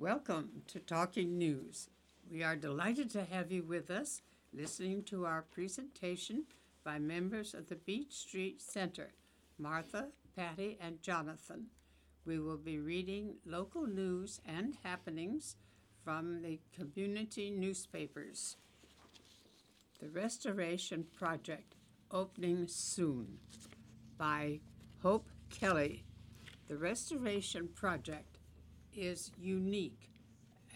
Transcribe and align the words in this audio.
Welcome 0.00 0.62
to 0.66 0.80
Talking 0.80 1.38
News. 1.38 1.88
We 2.28 2.42
are 2.42 2.56
delighted 2.56 3.10
to 3.10 3.22
have 3.22 3.52
you 3.52 3.62
with 3.62 3.92
us 3.92 4.22
listening 4.52 5.04
to 5.04 5.24
our 5.24 5.42
presentation 5.42 6.46
by 6.82 6.98
members 6.98 7.54
of 7.54 7.68
the 7.68 7.76
Beech 7.76 8.12
Street 8.12 8.60
Center, 8.60 9.12
Martha, 9.56 10.08
Patty, 10.34 10.76
and 10.80 11.00
Jonathan. 11.00 11.66
We 12.26 12.40
will 12.40 12.56
be 12.56 12.80
reading 12.80 13.36
local 13.46 13.86
news 13.86 14.40
and 14.44 14.76
happenings 14.82 15.54
from 16.04 16.42
the 16.42 16.58
community 16.76 17.50
newspapers. 17.50 18.56
The 20.00 20.08
Restoration 20.08 21.06
Project 21.16 21.76
opening 22.10 22.66
soon 22.66 23.38
by 24.18 24.58
Hope 25.02 25.28
Kelly. 25.50 26.02
The 26.66 26.76
Restoration 26.76 27.68
Project 27.68 28.33
is 28.96 29.30
unique, 29.38 30.10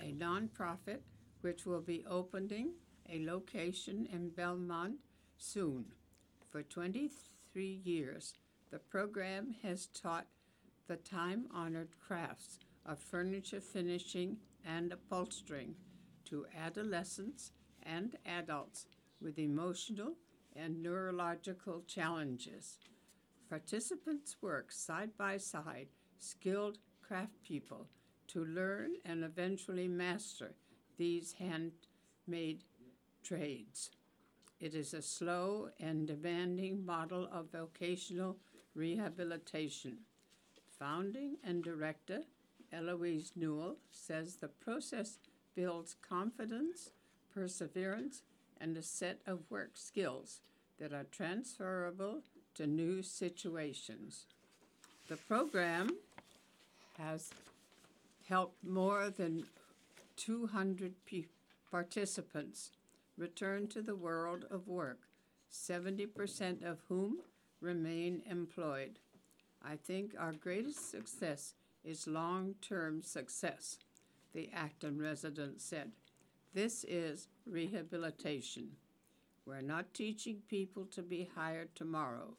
a 0.00 0.12
nonprofit 0.12 1.00
which 1.40 1.66
will 1.66 1.80
be 1.80 2.04
opening 2.08 2.72
a 3.08 3.24
location 3.24 4.06
in 4.12 4.30
Belmont 4.30 4.96
soon. 5.38 5.86
For 6.50 6.62
23 6.62 7.80
years, 7.84 8.34
the 8.70 8.78
program 8.78 9.54
has 9.62 9.86
taught 9.86 10.26
the 10.86 10.96
time 10.96 11.46
honored 11.52 11.90
crafts 12.00 12.58
of 12.84 12.98
furniture 12.98 13.60
finishing 13.60 14.38
and 14.64 14.92
upholstering 14.92 15.74
to 16.24 16.46
adolescents 16.58 17.52
and 17.82 18.16
adults 18.26 18.86
with 19.20 19.38
emotional 19.38 20.14
and 20.56 20.82
neurological 20.82 21.82
challenges. 21.86 22.78
Participants 23.48 24.36
work 24.40 24.72
side 24.72 25.10
by 25.16 25.36
side, 25.36 25.88
skilled 26.18 26.78
craft 27.00 27.42
people, 27.42 27.86
to 28.28 28.44
learn 28.44 28.92
and 29.04 29.24
eventually 29.24 29.88
master 29.88 30.52
these 30.96 31.34
handmade 31.34 32.64
trades. 33.22 33.90
It 34.60 34.74
is 34.74 34.92
a 34.92 35.02
slow 35.02 35.70
and 35.78 36.06
demanding 36.06 36.84
model 36.84 37.28
of 37.32 37.52
vocational 37.52 38.36
rehabilitation. 38.74 39.98
Founding 40.78 41.36
and 41.44 41.62
director 41.62 42.22
Eloise 42.72 43.32
Newell 43.36 43.76
says 43.90 44.36
the 44.36 44.48
process 44.48 45.18
builds 45.54 45.96
confidence, 46.06 46.90
perseverance, 47.32 48.22
and 48.60 48.76
a 48.76 48.82
set 48.82 49.20
of 49.26 49.40
work 49.50 49.70
skills 49.74 50.40
that 50.78 50.92
are 50.92 51.06
transferable 51.10 52.22
to 52.54 52.66
new 52.66 53.02
situations. 53.02 54.26
The 55.08 55.16
program 55.16 55.90
has 56.98 57.30
helped 58.28 58.62
more 58.62 59.10
than 59.10 59.44
200 60.16 60.92
pe- 61.06 61.24
participants 61.70 62.70
return 63.16 63.66
to 63.68 63.82
the 63.82 63.96
world 63.96 64.44
of 64.50 64.68
work, 64.68 65.00
70% 65.52 66.62
of 66.64 66.78
whom 66.88 67.18
remain 67.60 68.22
employed. 68.30 68.98
I 69.64 69.76
think 69.76 70.12
our 70.18 70.32
greatest 70.32 70.90
success 70.90 71.54
is 71.84 72.06
long 72.06 72.54
term 72.60 73.02
success, 73.02 73.78
the 74.34 74.50
Acton 74.52 75.00
resident 75.00 75.60
said. 75.60 75.92
This 76.54 76.84
is 76.84 77.28
rehabilitation. 77.46 78.70
We're 79.46 79.62
not 79.62 79.94
teaching 79.94 80.42
people 80.48 80.84
to 80.86 81.02
be 81.02 81.28
hired 81.34 81.74
tomorrow. 81.74 82.34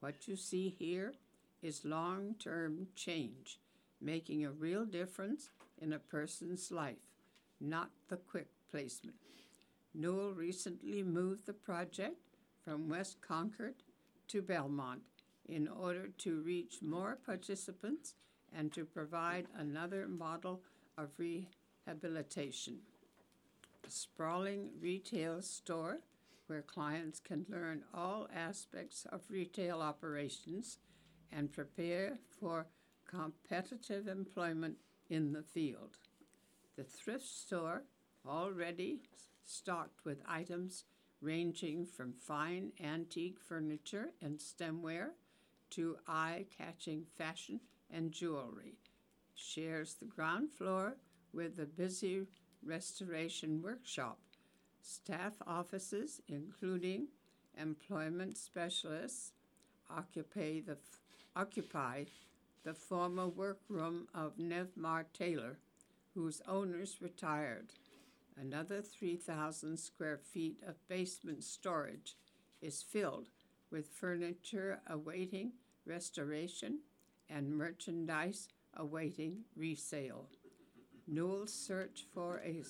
What 0.00 0.28
you 0.28 0.36
see 0.36 0.68
here 0.78 1.14
is 1.62 1.84
long 1.84 2.36
term 2.38 2.88
change, 2.94 3.58
making 4.02 4.44
a 4.44 4.50
real 4.50 4.84
difference 4.84 5.50
in 5.80 5.92
a 5.92 5.98
person's 5.98 6.70
life, 6.70 6.96
not 7.60 7.90
the 8.08 8.16
quick 8.16 8.48
placement. 8.70 9.16
Newell 9.94 10.32
recently 10.32 11.02
moved 11.02 11.46
the 11.46 11.52
project 11.52 12.16
from 12.64 12.88
West 12.88 13.20
Concord 13.20 13.74
to 14.28 14.42
Belmont 14.42 15.02
in 15.48 15.68
order 15.68 16.08
to 16.18 16.40
reach 16.40 16.78
more 16.82 17.18
participants 17.24 18.14
and 18.54 18.72
to 18.72 18.84
provide 18.84 19.46
another 19.56 20.06
model 20.08 20.62
of 20.96 21.10
rehabilitation. 21.18 22.78
A 23.86 23.90
sprawling 23.90 24.70
retail 24.80 25.42
store 25.42 25.98
where 26.46 26.62
clients 26.62 27.18
can 27.18 27.46
learn 27.48 27.82
all 27.94 28.28
aspects 28.34 29.06
of 29.10 29.22
retail 29.28 29.80
operations 29.80 30.78
and 31.32 31.52
prepare 31.52 32.18
for 32.40 32.66
competitive 33.14 34.08
employment 34.08 34.76
in 35.10 35.32
the 35.32 35.42
field. 35.42 35.98
The 36.76 36.84
thrift 36.84 37.26
store, 37.26 37.84
already 38.26 39.00
stocked 39.44 40.04
with 40.04 40.22
items 40.28 40.84
ranging 41.20 41.86
from 41.86 42.12
fine 42.12 42.72
antique 42.82 43.38
furniture 43.40 44.10
and 44.20 44.38
stemware 44.38 45.10
to 45.70 45.96
eye 46.06 46.46
catching 46.56 47.04
fashion 47.16 47.60
and 47.90 48.12
jewelry, 48.12 48.76
shares 49.34 49.94
the 49.94 50.04
ground 50.04 50.50
floor 50.50 50.96
with 51.32 51.56
the 51.56 51.66
busy 51.66 52.26
restoration 52.64 53.62
workshop. 53.62 54.18
Staff 54.82 55.34
offices, 55.46 56.20
including 56.28 57.06
employment 57.58 58.36
specialists, 58.36 59.32
occupy 59.90 60.60
the, 60.60 60.76
occupy 61.36 62.04
the 62.64 62.74
former 62.74 63.28
workroom 63.28 64.06
of 64.14 64.36
Nevmar 64.36 65.04
Taylor, 65.12 65.58
whose 66.14 66.42
owners 66.46 66.98
retired. 67.00 67.72
Another 68.40 68.80
3,000 68.80 69.76
square 69.76 70.18
feet 70.18 70.58
of 70.66 70.86
basement 70.88 71.44
storage 71.44 72.16
is 72.60 72.82
filled 72.82 73.28
with 73.70 73.88
furniture 73.88 74.80
awaiting 74.88 75.52
restoration 75.86 76.80
and 77.28 77.50
merchandise 77.50 78.48
awaiting 78.76 79.38
resale. 79.56 80.28
Newell's 81.06 81.52
search 81.52 82.06
for 82.14 82.40
a, 82.44 82.62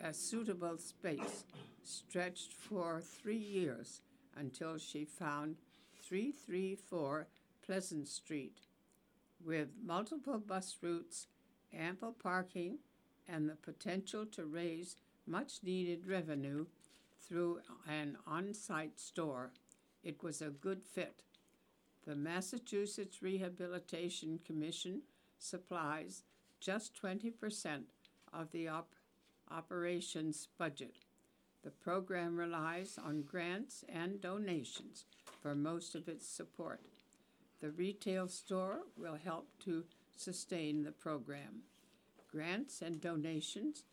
a 0.00 0.14
suitable 0.14 0.78
space 0.78 1.44
stretched 1.82 2.52
for 2.52 3.00
three 3.00 3.36
years 3.36 4.00
until 4.36 4.78
she 4.78 5.04
found 5.04 5.56
334 6.02 7.26
Pleasant 7.70 8.08
Street 8.08 8.62
with 9.46 9.68
multiple 9.80 10.40
bus 10.40 10.76
routes, 10.82 11.28
ample 11.72 12.10
parking, 12.10 12.78
and 13.28 13.48
the 13.48 13.54
potential 13.54 14.26
to 14.26 14.44
raise 14.44 14.96
much 15.24 15.60
needed 15.62 16.04
revenue 16.04 16.66
through 17.20 17.60
an 17.88 18.18
on 18.26 18.54
site 18.54 18.98
store. 18.98 19.52
It 20.02 20.20
was 20.20 20.42
a 20.42 20.50
good 20.50 20.82
fit. 20.82 21.22
The 22.04 22.16
Massachusetts 22.16 23.22
Rehabilitation 23.22 24.40
Commission 24.44 25.02
supplies 25.38 26.24
just 26.58 27.00
20% 27.00 27.82
of 28.32 28.50
the 28.50 28.66
op- 28.66 28.96
operations 29.48 30.48
budget. 30.58 30.96
The 31.62 31.70
program 31.70 32.36
relies 32.36 32.98
on 32.98 33.22
grants 33.22 33.84
and 33.88 34.20
donations 34.20 35.04
for 35.40 35.54
most 35.54 35.94
of 35.94 36.08
its 36.08 36.26
support. 36.26 36.80
The 37.60 37.70
retail 37.70 38.28
store 38.28 38.80
will 38.96 39.16
help 39.22 39.48
to 39.64 39.84
sustain 40.16 40.82
the 40.82 40.92
program. 40.92 41.62
Grants 42.30 42.80
and 42.80 43.00
donations 43.00 43.84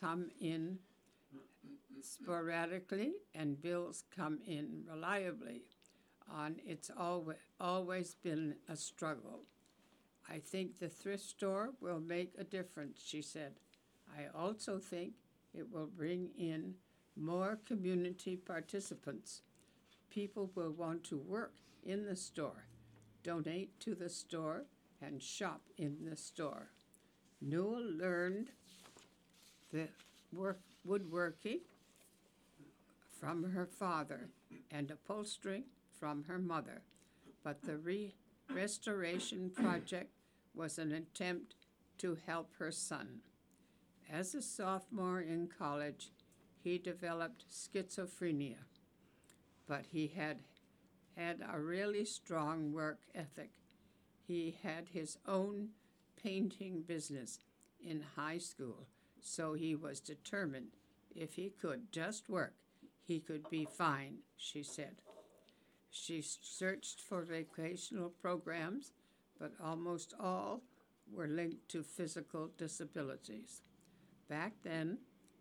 come 0.00 0.30
in 0.40 0.78
sporadically 2.02 3.12
and 3.34 3.62
bills 3.62 4.04
come 4.14 4.38
in 4.46 4.84
reliably. 4.88 5.62
On 6.30 6.56
it's 6.64 6.90
always, 6.96 7.36
always 7.60 8.14
been 8.14 8.56
a 8.68 8.76
struggle. 8.76 9.40
I 10.28 10.38
think 10.38 10.78
the 10.78 10.88
thrift 10.88 11.24
store 11.24 11.70
will 11.80 12.00
make 12.00 12.32
a 12.38 12.44
difference, 12.44 13.02
she 13.04 13.22
said. 13.22 13.52
I 14.16 14.26
also 14.36 14.78
think 14.78 15.14
it 15.54 15.70
will 15.72 15.86
bring 15.86 16.30
in 16.38 16.74
more 17.16 17.58
community 17.66 18.36
participants. 18.36 19.42
People 20.10 20.50
will 20.54 20.70
want 20.70 21.04
to 21.04 21.18
work 21.18 21.54
in 21.84 22.06
the 22.06 22.16
store, 22.16 22.66
donate 23.22 23.78
to 23.80 23.94
the 23.94 24.08
store, 24.08 24.64
and 25.00 25.22
shop 25.22 25.62
in 25.78 25.96
the 26.08 26.16
store. 26.16 26.68
Newell 27.40 27.82
learned 27.82 28.50
the 29.72 29.88
work 30.32 30.60
woodworking 30.84 31.60
from 33.18 33.50
her 33.50 33.66
father 33.66 34.28
and 34.70 34.90
upholstering 34.90 35.64
from 35.98 36.24
her 36.24 36.38
mother, 36.38 36.82
but 37.42 37.62
the 37.62 37.78
re- 37.78 38.14
restoration 38.52 39.50
project 39.50 40.10
was 40.54 40.78
an 40.78 40.92
attempt 40.92 41.54
to 41.98 42.18
help 42.26 42.50
her 42.58 42.70
son. 42.70 43.20
As 44.10 44.34
a 44.34 44.42
sophomore 44.42 45.20
in 45.20 45.48
college, 45.58 46.10
he 46.62 46.78
developed 46.78 47.44
schizophrenia, 47.50 48.58
but 49.66 49.86
he 49.90 50.08
had 50.08 50.38
had 51.16 51.40
a 51.52 51.60
really 51.60 52.04
strong 52.04 52.72
work 52.72 53.00
ethic. 53.14 53.50
He 54.26 54.56
had 54.62 54.88
his 54.92 55.18
own 55.26 55.70
painting 56.22 56.82
business 56.82 57.38
in 57.80 58.04
high 58.16 58.38
school, 58.38 58.86
so 59.20 59.54
he 59.54 59.74
was 59.74 60.00
determined 60.00 60.76
if 61.14 61.34
he 61.34 61.50
could 61.50 61.92
just 61.92 62.28
work, 62.28 62.54
he 63.02 63.20
could 63.20 63.48
be 63.50 63.66
fine, 63.66 64.18
she 64.36 64.62
said. 64.62 64.96
She 65.90 66.22
searched 66.22 67.00
for 67.00 67.22
vocational 67.22 68.08
programs, 68.08 68.92
but 69.38 69.52
almost 69.62 70.14
all 70.18 70.62
were 71.12 71.26
linked 71.28 71.68
to 71.70 71.82
physical 71.82 72.50
disabilities. 72.56 73.60
Back 74.28 74.54
then, 74.62 74.98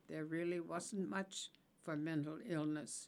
there 0.09 0.25
really 0.25 0.59
wasn't 0.59 1.09
much 1.09 1.49
for 1.83 1.95
mental 1.95 2.39
illness. 2.45 3.07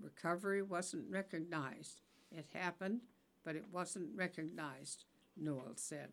Recovery 0.00 0.62
wasn't 0.62 1.10
recognized. 1.10 2.00
It 2.30 2.46
happened, 2.52 3.00
but 3.44 3.56
it 3.56 3.66
wasn't 3.72 4.16
recognized, 4.16 5.04
Newell 5.36 5.74
said. 5.76 6.10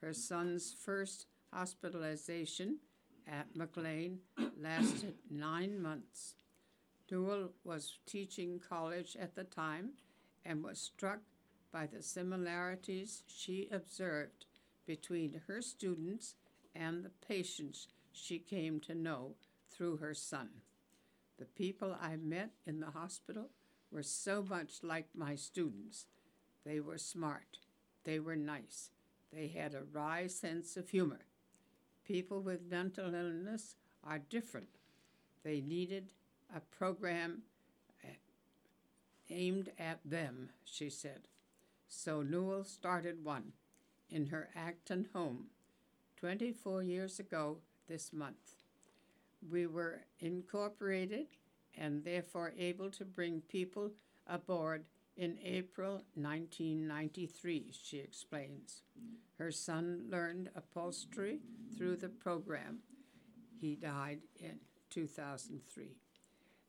Her 0.00 0.12
son's 0.12 0.72
first 0.72 1.26
hospitalization 1.52 2.78
at 3.26 3.54
McLean 3.54 4.18
lasted 4.60 5.14
nine 5.30 5.80
months. 5.80 6.34
Newell 7.10 7.50
was 7.64 7.98
teaching 8.06 8.60
college 8.60 9.16
at 9.20 9.34
the 9.34 9.44
time 9.44 9.90
and 10.44 10.62
was 10.62 10.78
struck 10.78 11.20
by 11.72 11.86
the 11.86 12.02
similarities 12.02 13.22
she 13.26 13.68
observed 13.70 14.46
between 14.86 15.40
her 15.46 15.60
students 15.60 16.34
and 16.74 17.04
the 17.04 17.10
patients 17.26 17.88
she 18.12 18.38
came 18.38 18.80
to 18.80 18.94
know 18.94 19.34
through 19.70 19.96
her 19.98 20.14
son. 20.14 20.48
The 21.40 21.46
people 21.46 21.96
I 21.98 22.16
met 22.16 22.50
in 22.66 22.80
the 22.80 22.90
hospital 22.90 23.48
were 23.90 24.02
so 24.02 24.44
much 24.46 24.82
like 24.82 25.06
my 25.14 25.36
students. 25.36 26.04
They 26.66 26.80
were 26.80 26.98
smart, 26.98 27.60
they 28.04 28.18
were 28.18 28.36
nice, 28.36 28.90
they 29.32 29.48
had 29.48 29.74
a 29.74 29.84
wry 29.90 30.26
sense 30.26 30.76
of 30.76 30.90
humor. 30.90 31.20
People 32.04 32.42
with 32.42 32.70
mental 32.70 33.14
illness 33.14 33.76
are 34.04 34.18
different. 34.18 34.68
They 35.42 35.62
needed 35.62 36.12
a 36.54 36.60
program 36.60 37.42
eh, 38.04 38.16
aimed 39.30 39.70
at 39.78 40.00
them, 40.04 40.50
she 40.64 40.90
said. 40.90 41.20
So 41.88 42.20
Newell 42.20 42.64
started 42.64 43.24
one 43.24 43.52
in 44.10 44.26
her 44.26 44.50
Acton 44.54 45.08
home 45.14 45.46
24 46.18 46.82
years 46.82 47.18
ago 47.18 47.58
this 47.88 48.12
month. 48.12 48.59
We 49.48 49.66
were 49.66 50.02
incorporated 50.18 51.26
and 51.76 52.04
therefore 52.04 52.52
able 52.58 52.90
to 52.90 53.04
bring 53.04 53.40
people 53.42 53.92
aboard 54.26 54.84
in 55.16 55.38
April 55.44 56.04
1993, 56.14 57.72
she 57.82 57.98
explains. 57.98 58.82
Her 59.38 59.50
son 59.50 60.06
learned 60.08 60.50
upholstery 60.54 61.40
through 61.76 61.96
the 61.96 62.08
program. 62.08 62.78
He 63.60 63.76
died 63.76 64.20
in 64.38 64.60
2003. 64.90 65.96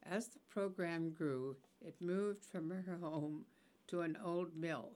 As 0.03 0.27
the 0.27 0.39
program 0.49 1.11
grew, 1.11 1.55
it 1.81 2.01
moved 2.01 2.43
from 2.43 2.69
her 2.71 2.97
home 2.97 3.45
to 3.87 4.01
an 4.01 4.17
old 4.23 4.55
mill, 4.55 4.93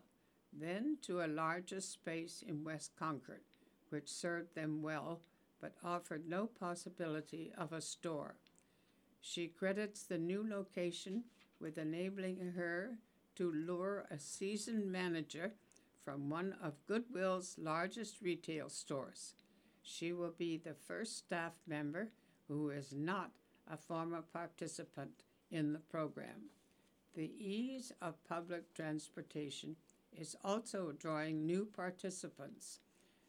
then 0.51 0.97
to 1.03 1.21
a 1.21 1.27
larger 1.27 1.79
space 1.79 2.43
in 2.45 2.63
West 2.63 2.91
Concord, 2.97 3.41
which 3.89 4.09
served 4.09 4.55
them 4.55 4.81
well 4.81 5.21
but 5.65 5.73
offered 5.83 6.29
no 6.29 6.45
possibility 6.45 7.51
of 7.57 7.73
a 7.73 7.81
store. 7.81 8.35
She 9.19 9.47
credits 9.47 10.03
the 10.03 10.19
new 10.19 10.47
location 10.47 11.23
with 11.59 11.79
enabling 11.79 12.53
her 12.55 12.99
to 13.37 13.51
lure 13.51 14.05
a 14.11 14.19
seasoned 14.19 14.91
manager 14.91 15.53
from 16.03 16.29
one 16.29 16.53
of 16.61 16.85
Goodwill's 16.85 17.55
largest 17.57 18.21
retail 18.21 18.69
stores. 18.69 19.33
She 19.81 20.13
will 20.13 20.35
be 20.37 20.57
the 20.57 20.75
first 20.87 21.17
staff 21.17 21.53
member 21.65 22.09
who 22.47 22.69
is 22.69 22.93
not 22.93 23.31
a 23.67 23.75
former 23.75 24.21
participant 24.21 25.23
in 25.49 25.73
the 25.73 25.79
program. 25.79 26.51
The 27.15 27.31
ease 27.39 27.91
of 28.03 28.23
public 28.29 28.71
transportation 28.75 29.77
is 30.15 30.35
also 30.43 30.91
drawing 30.91 31.47
new 31.47 31.65
participants, 31.65 32.81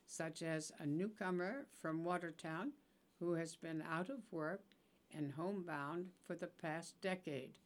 such 0.06 0.42
as 0.42 0.72
a 0.78 0.86
newcomer 0.86 1.66
from 1.80 2.04
Watertown 2.04 2.72
who 3.18 3.32
has 3.32 3.56
been 3.56 3.82
out 3.90 4.08
of 4.08 4.20
work 4.30 4.62
and 5.16 5.32
homebound 5.32 6.06
for 6.26 6.34
the 6.34 6.46
past 6.46 7.00
decade 7.00 7.58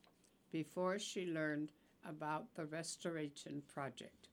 before 0.52 0.98
she 0.98 1.26
learned 1.26 1.70
about 2.08 2.54
the 2.54 2.64
restoration 2.64 3.62
project. 3.72 4.28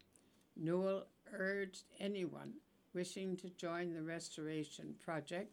Newell 0.55 1.05
urged 1.33 1.83
anyone 1.99 2.53
wishing 2.93 3.35
to 3.37 3.49
join 3.49 3.93
the 3.93 4.01
restoration 4.01 4.95
project 5.03 5.51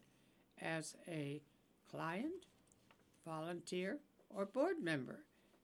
as 0.61 0.95
a 1.07 1.41
client, 1.91 2.45
volunteer, 3.25 3.99
or 4.29 4.45
board 4.45 4.77
member 4.81 5.19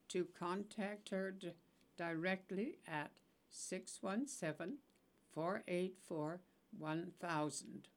to 0.09 0.27
contact 0.37 1.09
her 1.09 1.31
d- 1.31 1.51
directly 1.97 2.77
at 2.87 3.11
617 3.49 4.77
484 5.33 6.39
1000. 6.77 7.87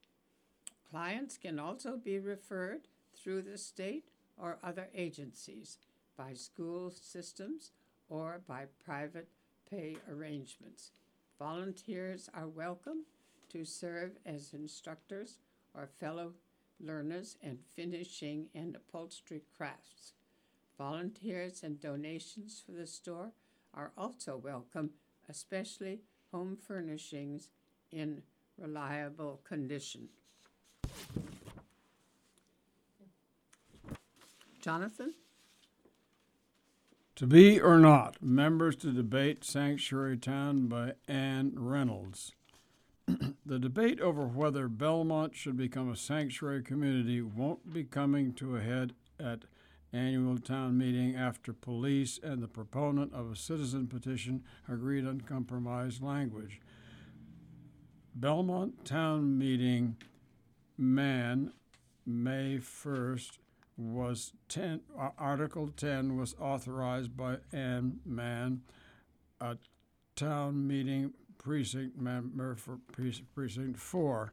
Clients 0.89 1.37
can 1.37 1.59
also 1.59 1.97
be 1.97 2.19
referred 2.19 2.87
through 3.15 3.41
the 3.41 3.57
state 3.57 4.09
or 4.37 4.57
other 4.63 4.87
agencies 4.93 5.77
by 6.17 6.33
school 6.33 6.91
systems 6.91 7.71
or 8.09 8.41
by 8.47 8.65
private 8.85 9.27
pay 9.69 9.97
arrangements. 10.09 10.91
Volunteers 11.39 12.29
are 12.33 12.47
welcome 12.47 13.05
to 13.49 13.65
serve 13.65 14.11
as 14.25 14.53
instructors 14.53 15.37
or 15.73 15.89
fellow 15.99 16.33
learners 16.79 17.37
in 17.41 17.57
finishing 17.75 18.47
and 18.53 18.75
upholstery 18.75 19.41
crafts. 19.57 20.13
Volunteers 20.77 21.63
and 21.63 21.79
donations 21.79 22.61
for 22.65 22.73
the 22.73 22.87
store 22.87 23.31
are 23.73 23.91
also 23.97 24.37
welcome, 24.37 24.91
especially 25.29 26.01
home 26.31 26.57
furnishings 26.57 27.49
in 27.91 28.21
reliable 28.57 29.41
condition. 29.47 30.09
Jonathan? 34.61 35.13
To 37.17 37.27
be 37.27 37.61
or 37.61 37.79
not, 37.79 38.21
members 38.21 38.75
to 38.77 38.91
debate 38.91 39.45
Sanctuary 39.45 40.17
Town 40.17 40.67
by 40.67 40.93
Ann 41.07 41.53
Reynolds. 41.55 42.33
the 43.45 43.59
debate 43.59 44.01
over 44.01 44.25
whether 44.25 44.67
Belmont 44.67 45.35
should 45.35 45.55
become 45.55 45.91
a 45.91 45.95
sanctuary 45.95 46.63
community 46.63 47.21
won't 47.21 47.71
be 47.71 47.83
coming 47.83 48.33
to 48.33 48.57
a 48.57 48.61
head 48.61 48.93
at 49.19 49.43
annual 49.93 50.37
town 50.37 50.77
meeting 50.77 51.15
after 51.15 51.53
police 51.53 52.19
and 52.21 52.41
the 52.41 52.47
proponent 52.47 53.13
of 53.13 53.31
a 53.31 53.35
citizen 53.35 53.87
petition 53.87 54.43
agreed 54.67 55.05
on 55.07 55.21
compromise 55.21 56.01
language. 56.01 56.59
Belmont 58.17 58.85
Town 58.85 59.37
Meeting 59.37 59.97
man 60.77 61.51
May 62.05 62.59
1st 62.59 63.39
was 63.77 64.31
10 64.47 64.79
uh, 64.97 65.09
Article 65.17 65.67
10 65.75 66.15
was 66.15 66.33
authorized 66.39 67.17
by 67.17 67.37
Ann 67.51 67.99
Mann, 68.05 68.61
a 69.41 69.57
town 70.15 70.65
meeting 70.65 71.11
precinct 71.37 71.99
member 71.99 72.55
for 72.55 72.79
precinct 73.33 73.77
4. 73.77 74.31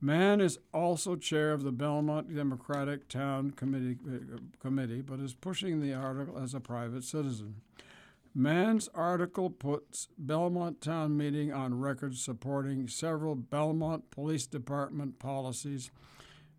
Mann 0.00 0.40
is 0.40 0.58
also 0.72 1.14
chair 1.14 1.52
of 1.52 1.64
the 1.64 1.70
Belmont 1.70 2.34
Democratic 2.34 3.08
Town 3.08 3.50
Committee, 3.50 3.98
uh, 4.08 4.38
committee 4.58 5.02
but 5.02 5.20
is 5.20 5.34
pushing 5.34 5.82
the 5.82 5.92
article 5.92 6.38
as 6.38 6.54
a 6.54 6.60
private 6.60 7.04
citizen. 7.04 7.56
Mann's 8.34 8.88
article 8.94 9.50
puts 9.50 10.08
Belmont 10.16 10.80
Town 10.80 11.16
Meeting 11.16 11.52
on 11.52 11.78
record 11.78 12.16
supporting 12.16 12.88
several 12.88 13.34
Belmont 13.34 14.10
Police 14.10 14.46
Department 14.46 15.18
policies 15.18 15.90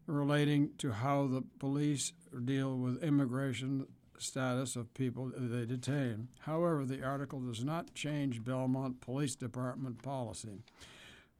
relating 0.06 0.70
to 0.77 0.92
how 0.92 1.25
the 1.25 1.44
police 1.60 2.13
deal 2.46 2.77
with 2.77 3.03
immigration 3.03 3.88
status 4.20 4.75
of 4.75 4.94
people 4.94 5.32
they 5.36 5.65
detain. 5.65 6.27
However, 6.42 6.86
the 6.86 7.03
article 7.03 7.39
does 7.39 7.63
not 7.63 7.96
change 7.96 8.44
Belmont 8.44 9.01
Police 9.01 9.36
Department 9.36 10.03
policy. 10.03 10.62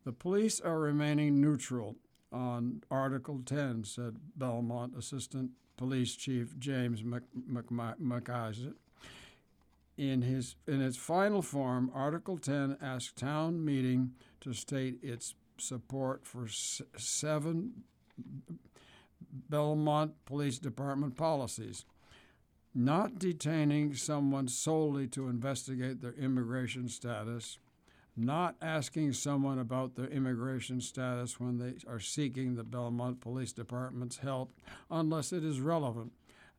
The 0.04 0.14
police 0.14 0.60
are 0.60 0.80
remaining 0.80 1.40
neutral 1.40 1.96
on 2.32 2.82
Article 2.90 3.42
10, 3.46 3.84
said 3.84 4.18
Belmont 4.36 4.96
Assistant 4.98 5.52
Police 5.78 6.16
Chief 6.16 6.58
James 6.58 7.04
McIsaac. 7.04 8.74
In, 9.98 10.24
his, 10.24 10.56
in 10.68 10.82
its 10.82 10.98
final 10.98 11.42
form, 11.42 11.92
Article 11.94 12.38
10 12.38 12.78
asks 12.82 13.14
town 13.14 13.64
meeting 13.64 14.12
to 14.42 14.54
state 14.54 14.98
its 15.04 15.36
support 15.60 16.26
for 16.26 16.46
s- 16.46 16.82
seven 16.98 17.84
Belmont 19.50 20.14
Police 20.26 20.60
Department 20.60 21.16
policies. 21.16 21.86
Not 22.76 23.20
detaining 23.20 23.94
someone 23.94 24.48
solely 24.48 25.08
to 25.10 25.28
investigate 25.28 26.02
their 26.02 26.14
immigration 26.14 26.90
status, 26.90 27.60
not 28.18 28.56
asking 28.62 29.14
someone 29.14 29.60
about 29.60 29.96
their 29.96 30.08
immigration 30.08 30.82
status 30.82 31.40
when 31.40 31.60
they 31.60 31.76
are 31.88 32.00
seeking 32.00 32.56
the 32.56 32.64
Belmont 32.64 33.22
Police 33.22 33.54
Department's 33.54 34.18
help 34.18 34.52
unless 34.90 35.32
it 35.32 35.44
is 35.44 35.62
relevant, 35.62 36.14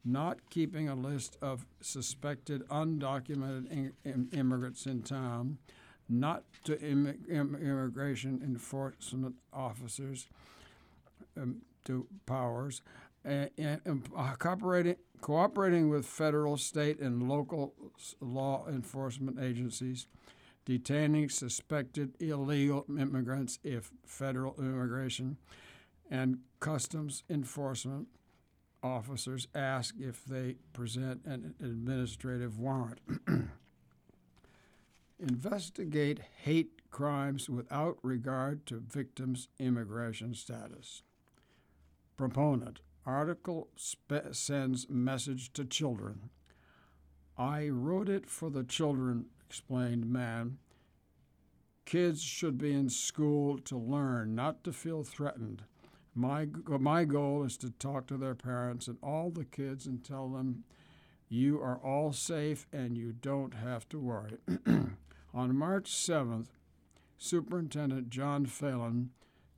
not 0.04 0.50
keeping 0.50 0.88
a 0.88 0.94
list 0.94 1.38
of 1.40 1.66
suspected 1.80 2.62
undocumented 2.68 3.70
in- 3.70 3.92
im- 4.04 4.28
immigrants 4.32 4.86
in 4.86 5.02
town, 5.02 5.58
not 6.08 6.44
to 6.64 6.76
immi- 6.76 7.28
im- 7.28 7.54
immigration 7.54 8.42
enforcement 8.42 9.36
officers, 9.52 10.28
um, 11.36 11.62
to 11.84 12.06
powers, 12.26 12.82
and, 13.24 13.50
and, 13.58 14.08
uh, 14.14 14.34
cooperating, 14.36 14.96
cooperating 15.22 15.88
with 15.88 16.04
federal, 16.04 16.56
state, 16.58 17.00
and 17.00 17.26
local 17.28 17.74
law 18.20 18.66
enforcement 18.68 19.38
agencies, 19.40 20.06
detaining 20.66 21.28
suspected 21.30 22.14
illegal 22.20 22.84
immigrants 22.88 23.58
if 23.62 23.90
federal 24.04 24.54
immigration 24.58 25.38
and 26.10 26.38
customs 26.60 27.22
enforcement 27.30 28.08
officers 28.84 29.48
ask 29.54 29.94
if 29.98 30.24
they 30.24 30.56
present 30.72 31.22
an 31.24 31.54
administrative 31.60 32.58
warrant. 32.58 33.00
Investigate 35.18 36.20
hate 36.42 36.90
crimes 36.90 37.48
without 37.48 37.96
regard 38.02 38.66
to 38.66 38.76
victims' 38.76 39.48
immigration 39.58 40.34
status. 40.34 41.02
Proponent 42.16 42.80
article 43.06 43.68
spe- 43.76 44.32
sends 44.32 44.88
message 44.88 45.52
to 45.54 45.64
children. 45.64 46.30
I 47.36 47.68
wrote 47.68 48.08
it 48.08 48.26
for 48.28 48.50
the 48.50 48.64
children, 48.64 49.26
explained 49.48 50.06
Mann. 50.06 50.58
Kids 51.84 52.22
should 52.22 52.58
be 52.58 52.72
in 52.72 52.88
school 52.88 53.58
to 53.58 53.76
learn, 53.76 54.34
not 54.34 54.62
to 54.64 54.72
feel 54.72 55.02
threatened. 55.02 55.64
My, 56.14 56.46
my 56.68 57.04
goal 57.04 57.42
is 57.42 57.56
to 57.58 57.70
talk 57.70 58.06
to 58.06 58.16
their 58.16 58.34
parents 58.34 58.86
and 58.86 58.98
all 59.02 59.30
the 59.30 59.44
kids 59.44 59.86
and 59.86 60.04
tell 60.04 60.28
them 60.28 60.64
you 61.28 61.60
are 61.60 61.78
all 61.78 62.12
safe 62.12 62.66
and 62.72 62.96
you 62.96 63.12
don't 63.12 63.54
have 63.54 63.88
to 63.88 63.98
worry. 63.98 64.38
On 65.34 65.56
March 65.56 65.90
7th, 65.90 66.46
Superintendent 67.18 68.10
John 68.10 68.46
Phelan 68.46 69.10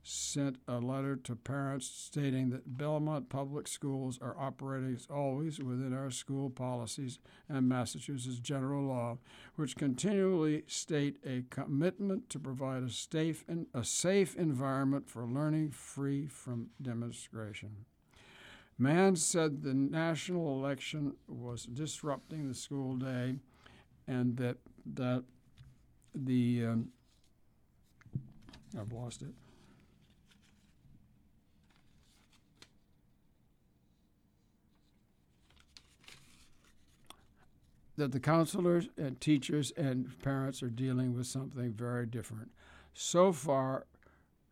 sent 0.07 0.57
a 0.67 0.79
letter 0.79 1.17
to 1.17 1.35
parents 1.35 1.85
stating 1.85 2.49
that 2.49 2.77
Belmont 2.77 3.27
Public 3.27 3.67
Schools 3.67 4.17
are 4.21 4.37
operating 4.39 4.97
always 5.09 5.59
within 5.59 5.93
our 5.93 6.09
school 6.11 6.49
policies 6.49 7.19
and 7.49 7.67
Massachusetts 7.67 8.39
general 8.39 8.85
law, 8.85 9.17
which 9.55 9.75
continually 9.75 10.63
state 10.65 11.17
a 11.25 11.43
commitment 11.49 12.29
to 12.29 12.39
provide 12.39 12.83
a 12.83 12.89
safe, 12.89 13.43
a 13.73 13.83
safe 13.83 14.35
environment 14.35 15.09
for 15.09 15.25
learning 15.25 15.71
free 15.71 16.25
from 16.25 16.69
demonstration. 16.81 17.85
Mann 18.79 19.17
said 19.17 19.61
the 19.61 19.73
national 19.73 20.53
election 20.57 21.15
was 21.27 21.65
disrupting 21.65 22.47
the 22.47 22.55
school 22.55 22.95
day 22.95 23.35
and 24.07 24.37
that, 24.37 24.57
that 24.93 25.25
the, 26.15 26.65
um, 26.65 26.89
I've 28.79 28.93
lost 28.93 29.21
it. 29.21 29.33
That 37.97 38.11
the 38.11 38.19
counselors 38.19 38.87
and 38.97 39.19
teachers 39.19 39.71
and 39.71 40.17
parents 40.21 40.61
are 40.61 40.69
dealing 40.69 41.15
with 41.15 41.25
something 41.25 41.73
very 41.73 42.05
different. 42.05 42.51
So 42.93 43.31
far, 43.33 43.87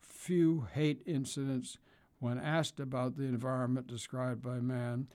few 0.01 0.67
hate 0.73 1.03
incidents. 1.05 1.77
When 2.19 2.39
asked 2.39 2.79
about 2.79 3.17
the 3.17 3.25
environment 3.25 3.87
described 3.87 4.41
by 4.41 4.59
Mann, 4.59 5.07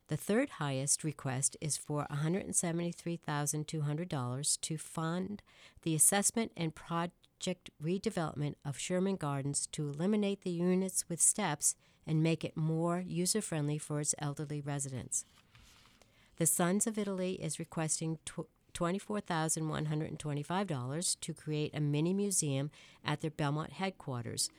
The 0.08 0.18
third 0.18 0.50
highest 0.52 1.04
request 1.04 1.56
is 1.62 1.78
for 1.78 2.08
$173,200 2.12 4.62
to 4.62 4.78
fund 4.80 5.44
the 5.84 5.94
assessment 5.94 6.52
and 6.58 6.74
project 7.44 7.70
redevelopment 7.84 8.56
of 8.64 8.80
Sherman 8.80 9.18
Gardens 9.18 9.68
to 9.74 9.90
eliminate 9.90 10.44
the 10.44 10.50
units 10.50 11.04
with 11.10 11.20
steps 11.20 11.76
and 12.08 12.24
make 12.24 12.46
it 12.46 12.56
more 12.56 13.04
user 13.06 13.42
friendly 13.42 13.78
for 13.78 14.00
its 14.00 14.16
elderly 14.18 14.62
residents. 14.62 15.26
The 16.38 16.46
Sons 16.46 16.88
of 16.88 16.98
Italy 16.98 17.34
is 17.34 17.60
requesting 17.60 18.20
tw- 18.24 18.48
$24,125 18.74 21.20
to 21.20 21.34
create 21.34 21.76
a 21.76 21.82
mini 21.82 22.14
museum 22.14 22.72
at 23.04 23.20
their 23.20 23.30
Belmont 23.30 23.74
headquarters 23.74 24.50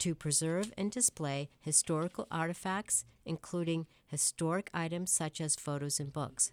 to 0.00 0.14
preserve 0.14 0.70
and 0.76 0.90
display 0.90 1.48
historical 1.62 2.26
artifacts, 2.30 3.06
including 3.24 3.86
historic 4.06 4.68
items 4.74 5.10
such 5.10 5.40
as 5.40 5.56
photos 5.56 5.98
and 5.98 6.12
books. 6.12 6.52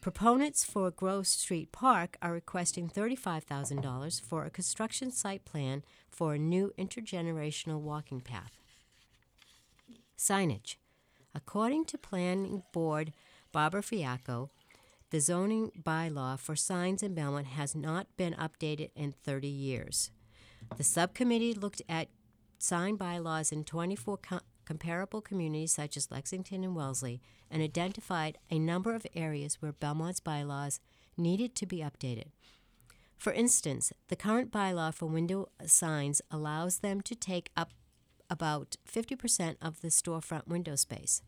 Proponents 0.00 0.64
for 0.64 0.90
Grove 0.90 1.26
Street 1.26 1.72
Park 1.72 2.16
are 2.22 2.32
requesting 2.32 2.88
$35,000 2.88 4.20
for 4.22 4.46
a 4.46 4.50
construction 4.50 5.10
site 5.10 5.44
plan 5.44 5.82
for 6.08 6.32
a 6.34 6.38
new 6.38 6.72
intergenerational 6.78 7.80
walking 7.80 8.22
path. 8.22 8.52
Signage. 10.16 10.76
According 11.34 11.84
to 11.86 11.98
Planning 11.98 12.62
Board 12.72 13.12
Barbara 13.52 13.82
Fiacco, 13.82 14.48
the 15.10 15.20
zoning 15.20 15.70
bylaw 15.82 16.38
for 16.38 16.56
signs 16.56 17.02
in 17.02 17.14
Belmont 17.14 17.48
has 17.48 17.74
not 17.74 18.06
been 18.16 18.34
updated 18.34 18.90
in 18.96 19.12
30 19.22 19.48
years. 19.48 20.10
The 20.78 20.84
subcommittee 20.84 21.52
looked 21.52 21.82
at 21.90 22.08
sign 22.58 22.96
bylaws 22.96 23.52
in 23.52 23.64
24 23.64 24.16
co- 24.16 24.40
comparable 24.70 25.20
communities 25.20 25.72
such 25.72 25.96
as 25.96 26.12
Lexington 26.12 26.62
and 26.62 26.76
Wellesley 26.76 27.20
and 27.50 27.60
identified 27.60 28.38
a 28.52 28.58
number 28.60 28.94
of 28.94 29.04
areas 29.16 29.56
where 29.60 29.72
Belmont's 29.72 30.20
bylaws 30.20 30.78
needed 31.16 31.56
to 31.56 31.66
be 31.66 31.78
updated. 31.78 32.28
For 33.18 33.32
instance, 33.32 33.92
the 34.06 34.14
current 34.14 34.52
bylaw 34.52 34.94
for 34.94 35.06
window 35.06 35.48
signs 35.66 36.22
allows 36.30 36.78
them 36.78 37.00
to 37.00 37.16
take 37.16 37.50
up 37.56 37.72
about 38.30 38.76
50% 38.88 39.56
of 39.60 39.80
the 39.80 39.88
storefront 39.88 40.46
window 40.46 40.76
space. 40.76 41.20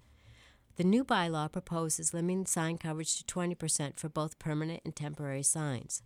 The 0.77 0.85
new 0.85 1.05
bylaw 1.05 1.51
proposes 1.51 2.15
limiting 2.15 2.47
sign 2.47 2.79
coverage 2.79 3.17
to 3.19 3.25
20% 3.25 3.99
for 3.99 4.09
both 4.09 4.39
permanent 4.39 4.83
and 4.85 4.95
temporary 4.95 5.43
signs. 5.43 6.05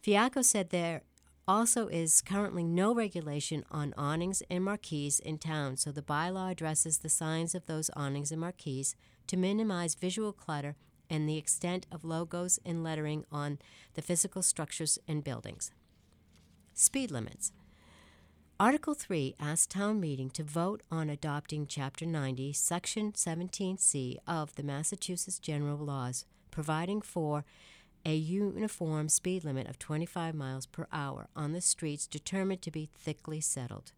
Fiacco 0.00 0.40
said 0.40 0.70
there 0.70 1.02
also 1.46 1.88
is 1.88 2.20
currently 2.20 2.64
no 2.64 2.94
regulation 2.94 3.64
on 3.70 3.94
awnings 3.96 4.42
and 4.48 4.64
marquees 4.64 5.18
in 5.20 5.38
town, 5.38 5.76
so 5.76 5.90
the 5.90 6.02
bylaw 6.02 6.50
addresses 6.50 6.98
the 6.98 7.08
signs 7.08 7.54
of 7.54 7.66
those 7.66 7.90
awnings 7.96 8.30
and 8.30 8.40
marquees 8.40 8.94
to 9.26 9.36
minimize 9.36 9.94
visual 9.94 10.32
clutter 10.32 10.76
and 11.10 11.28
the 11.28 11.36
extent 11.36 11.86
of 11.92 12.04
logos 12.04 12.58
and 12.64 12.82
lettering 12.82 13.24
on 13.30 13.58
the 13.94 14.02
physical 14.02 14.42
structures 14.42 14.98
and 15.06 15.24
buildings. 15.24 15.72
Speed 16.74 17.10
limits. 17.10 17.52
Article 18.58 18.94
3 18.94 19.34
asks 19.40 19.66
town 19.66 19.98
meeting 20.00 20.30
to 20.30 20.44
vote 20.44 20.82
on 20.90 21.10
adopting 21.10 21.66
Chapter 21.66 22.06
90, 22.06 22.52
Section 22.52 23.12
17C 23.12 24.16
of 24.26 24.54
the 24.54 24.62
Massachusetts 24.62 25.40
General 25.40 25.76
Laws, 25.76 26.24
providing 26.50 27.02
for 27.02 27.44
a 28.04 28.14
uniform 28.14 29.08
speed 29.08 29.44
limit 29.44 29.68
of 29.68 29.78
25 29.78 30.34
miles 30.34 30.66
per 30.66 30.86
hour 30.92 31.28
on 31.36 31.52
the 31.52 31.60
streets 31.60 32.06
determined 32.06 32.62
to 32.62 32.70
be 32.70 32.90
thickly 32.94 33.40
settled. 33.40 33.92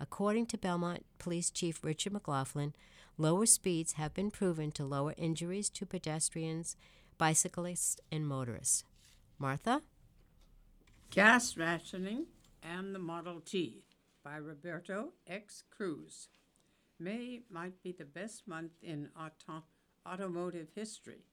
According 0.00 0.46
to 0.46 0.58
Belmont 0.58 1.04
Police 1.18 1.50
Chief 1.50 1.82
Richard 1.84 2.12
McLaughlin, 2.12 2.74
lower 3.16 3.46
speeds 3.46 3.92
have 3.92 4.12
been 4.12 4.30
proven 4.30 4.72
to 4.72 4.84
lower 4.84 5.14
injuries 5.16 5.70
to 5.70 5.86
pedestrians, 5.86 6.76
bicyclists, 7.16 8.00
and 8.10 8.26
motorists. 8.26 8.84
Martha? 9.38 9.82
Gas 11.10 11.56
Rationing 11.56 12.26
and 12.62 12.94
the 12.94 12.98
Model 12.98 13.40
T 13.40 13.84
by 14.24 14.36
Roberto 14.36 15.12
X. 15.26 15.62
Cruz. 15.70 16.28
May 16.98 17.42
might 17.50 17.82
be 17.82 17.92
the 17.92 18.04
best 18.04 18.48
month 18.48 18.72
in 18.82 19.10
auto- 19.16 19.64
automotive 20.06 20.68
history. 20.74 21.24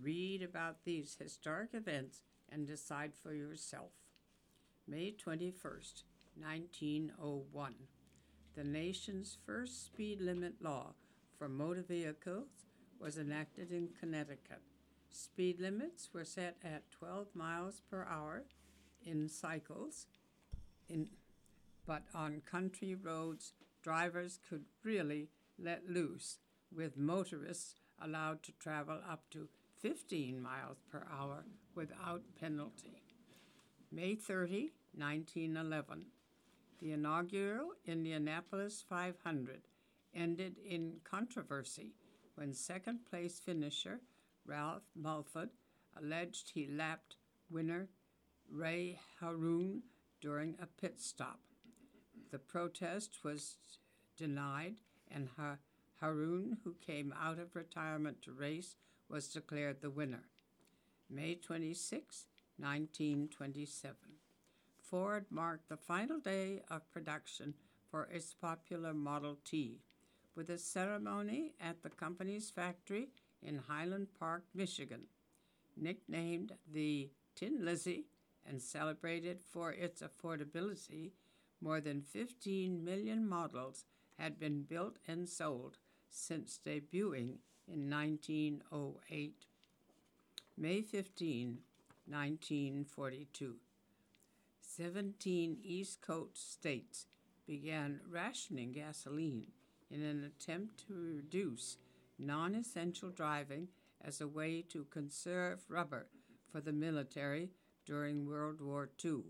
Read 0.00 0.42
about 0.42 0.84
these 0.84 1.16
historic 1.20 1.70
events 1.72 2.22
and 2.48 2.66
decide 2.66 3.12
for 3.20 3.32
yourself. 3.32 3.90
May 4.86 5.12
21st, 5.12 6.04
1901. 6.36 7.74
The 8.54 8.64
nation's 8.64 9.38
first 9.44 9.86
speed 9.86 10.20
limit 10.20 10.54
law 10.60 10.94
for 11.38 11.48
motor 11.48 11.82
vehicles 11.82 12.66
was 13.00 13.18
enacted 13.18 13.70
in 13.70 13.88
Connecticut. 13.98 14.62
Speed 15.10 15.60
limits 15.60 16.10
were 16.12 16.24
set 16.24 16.56
at 16.62 16.90
12 16.90 17.34
miles 17.34 17.82
per 17.90 18.06
hour 18.08 18.44
in 19.04 19.28
cycles 19.28 20.06
in 20.88 21.08
but 21.86 22.02
on 22.14 22.42
country 22.44 22.94
roads 22.94 23.52
drivers 23.82 24.38
could 24.48 24.64
really 24.84 25.28
let 25.58 25.88
loose 25.88 26.38
with 26.74 26.96
motorists 26.96 27.76
allowed 28.00 28.42
to 28.42 28.52
travel 28.58 29.00
up 29.08 29.24
to 29.30 29.48
15 29.80 30.40
miles 30.40 30.78
per 30.90 31.06
hour 31.10 31.44
without 31.74 32.22
penalty. 32.40 33.02
May 33.92 34.14
30, 34.14 34.72
1911. 34.94 36.06
The 36.80 36.92
inaugural 36.92 37.72
Indianapolis 37.86 38.84
500 38.88 39.62
ended 40.14 40.56
in 40.64 41.00
controversy 41.04 41.94
when 42.34 42.52
second 42.52 43.00
place 43.08 43.40
finisher 43.40 44.00
Ralph 44.46 44.84
Mulford 44.94 45.50
alleged 45.96 46.50
he 46.54 46.66
lapped 46.66 47.16
winner 47.50 47.88
Ray 48.50 48.98
Harroun 49.20 49.82
during 50.20 50.54
a 50.60 50.66
pit 50.66 51.00
stop. 51.00 51.40
The 52.30 52.38
protest 52.38 53.18
was 53.24 53.56
denied, 54.16 54.76
and 55.10 55.28
ha- 55.36 55.58
Harroun, 56.00 56.58
who 56.64 56.74
came 56.84 57.14
out 57.20 57.38
of 57.38 57.56
retirement 57.56 58.22
to 58.22 58.32
race, 58.32 58.76
was 59.08 59.28
declared 59.28 59.80
the 59.80 59.90
winner. 59.90 60.24
May 61.10 61.34
26, 61.34 62.26
1927. 62.58 63.96
Ford 64.82 65.26
marked 65.30 65.68
the 65.68 65.76
final 65.76 66.18
day 66.18 66.62
of 66.70 66.90
production 66.92 67.54
for 67.90 68.04
its 68.12 68.34
popular 68.34 68.92
Model 68.92 69.38
T 69.44 69.80
with 70.34 70.50
a 70.50 70.58
ceremony 70.58 71.52
at 71.60 71.82
the 71.82 71.90
company's 71.90 72.50
factory 72.50 73.08
in 73.42 73.58
Highland 73.68 74.08
Park, 74.18 74.44
Michigan. 74.54 75.02
Nicknamed 75.76 76.52
the 76.72 77.10
Tin 77.34 77.64
Lizzie 77.64 78.06
and 78.48 78.60
celebrated 78.60 79.40
for 79.40 79.72
its 79.72 80.02
affordability, 80.02 81.12
more 81.60 81.80
than 81.80 82.02
15 82.02 82.84
million 82.84 83.28
models 83.28 83.84
had 84.18 84.38
been 84.38 84.62
built 84.62 84.98
and 85.06 85.28
sold 85.28 85.78
since 86.10 86.58
debuting 86.64 87.38
in 87.72 87.90
1908. 87.90 89.34
May 90.56 90.82
15, 90.82 91.58
1942. 92.06 93.54
17 94.60 95.58
East 95.62 96.00
Coast 96.00 96.52
states 96.52 97.06
began 97.46 98.00
rationing 98.10 98.72
gasoline 98.72 99.46
in 99.90 100.02
an 100.02 100.24
attempt 100.24 100.86
to 100.86 100.94
reduce 100.94 101.78
non 102.18 102.54
essential 102.54 103.10
driving 103.10 103.68
as 104.02 104.20
a 104.20 104.28
way 104.28 104.62
to 104.62 104.84
conserve 104.84 105.60
rubber 105.68 106.06
for 106.50 106.60
the 106.60 106.72
military 106.72 107.50
during 107.84 108.26
World 108.26 108.60
War 108.60 108.90
II. 109.04 109.22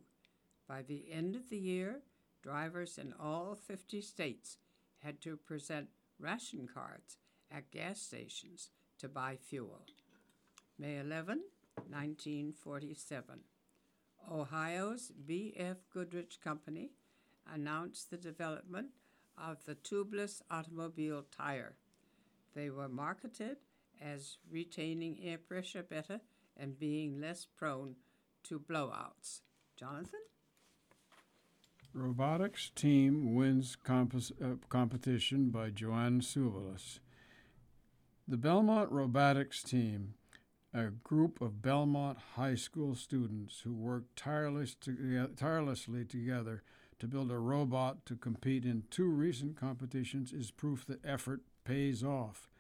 By 0.66 0.82
the 0.82 1.06
end 1.10 1.36
of 1.36 1.48
the 1.48 1.58
year, 1.58 2.00
drivers 2.42 2.98
in 2.98 3.14
all 3.18 3.54
50 3.54 4.00
states 4.02 4.58
had 4.98 5.20
to 5.22 5.36
present 5.36 5.88
ration 6.18 6.68
cards 6.72 7.18
at 7.50 7.70
gas 7.70 8.00
stations 8.00 8.70
to 8.98 9.08
buy 9.08 9.36
fuel. 9.36 9.82
May 10.78 10.98
11, 10.98 11.40
1947. 11.88 13.40
Ohio's 14.30 15.12
B.F. 15.26 15.78
Goodrich 15.92 16.38
Company 16.42 16.90
announced 17.52 18.10
the 18.10 18.16
development 18.16 18.88
of 19.36 19.64
the 19.64 19.74
tubeless 19.74 20.42
automobile 20.50 21.24
tire. 21.36 21.74
They 22.54 22.70
were 22.70 22.88
marketed 22.88 23.56
as 24.00 24.38
retaining 24.50 25.18
air 25.22 25.38
pressure 25.38 25.82
better 25.82 26.20
and 26.56 26.78
being 26.78 27.20
less 27.20 27.46
prone 27.56 27.96
to 28.44 28.58
blowouts. 28.58 29.40
Jonathan? 29.76 30.20
Robotics 31.94 32.70
team 32.74 33.34
wins 33.34 33.76
uh, 33.88 34.04
competition 34.68 35.50
by 35.50 35.70
Joanne 35.70 36.20
Suvalis. 36.20 37.00
The 38.30 38.36
Belmont 38.36 38.92
Robotics 38.92 39.62
team, 39.62 40.12
a 40.74 40.88
group 40.88 41.40
of 41.40 41.62
Belmont 41.62 42.18
High 42.34 42.56
School 42.56 42.94
students 42.94 43.62
who 43.64 43.72
worked 43.72 44.16
tireless 44.16 44.74
to, 44.82 45.30
tirelessly 45.34 46.04
together 46.04 46.62
to 46.98 47.06
build 47.06 47.30
a 47.30 47.38
robot 47.38 48.04
to 48.04 48.16
compete 48.16 48.66
in 48.66 48.82
two 48.90 49.08
recent 49.08 49.56
competitions, 49.56 50.34
is 50.34 50.50
proof 50.50 50.84
that 50.88 51.02
effort 51.06 51.40
pays 51.64 52.04
off. 52.04 52.50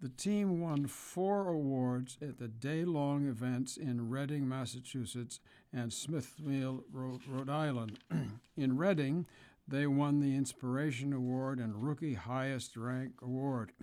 The 0.00 0.08
team 0.08 0.60
won 0.60 0.86
four 0.86 1.48
awards 1.48 2.16
at 2.22 2.38
the 2.38 2.46
day 2.46 2.84
long 2.84 3.26
events 3.26 3.76
in 3.76 4.08
Reading, 4.08 4.48
Massachusetts 4.48 5.40
and 5.72 5.92
Smithfield, 5.92 6.84
Rhode 6.92 7.50
Island. 7.50 7.98
in 8.56 8.76
Reading, 8.76 9.26
they 9.66 9.88
won 9.88 10.20
the 10.20 10.36
Inspiration 10.36 11.12
Award 11.12 11.58
and 11.58 11.82
Rookie 11.82 12.14
Highest 12.14 12.76
Rank 12.76 13.14
Award. 13.20 13.72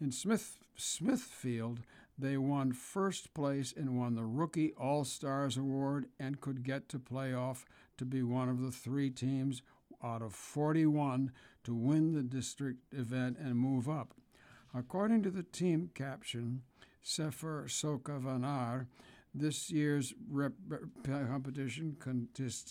in 0.00 0.12
Smith, 0.12 0.58
Smithfield, 0.76 1.80
they 2.18 2.36
won 2.36 2.72
first 2.72 3.32
place 3.34 3.72
and 3.76 3.98
won 3.98 4.14
the 4.14 4.24
Rookie 4.24 4.72
All 4.72 5.04
Stars 5.04 5.56
Award 5.56 6.06
and 6.18 6.40
could 6.40 6.64
get 6.64 6.88
to 6.90 6.98
playoff 6.98 7.64
to 7.96 8.04
be 8.04 8.22
one 8.22 8.48
of 8.48 8.60
the 8.60 8.72
three 8.72 9.10
teams 9.10 9.62
out 10.02 10.22
of 10.22 10.34
41 10.34 11.32
to 11.64 11.74
win 11.74 12.12
the 12.12 12.22
district 12.22 12.92
event 12.92 13.36
and 13.38 13.56
move 13.56 13.88
up. 13.88 14.14
According 14.74 15.22
to 15.24 15.30
the 15.30 15.42
team 15.42 15.90
caption, 15.94 16.62
Sefer 17.02 17.64
Sokavanar, 17.68 18.86
this 19.34 19.70
year's 19.70 20.14
rep- 20.30 20.52
competition 21.04 21.96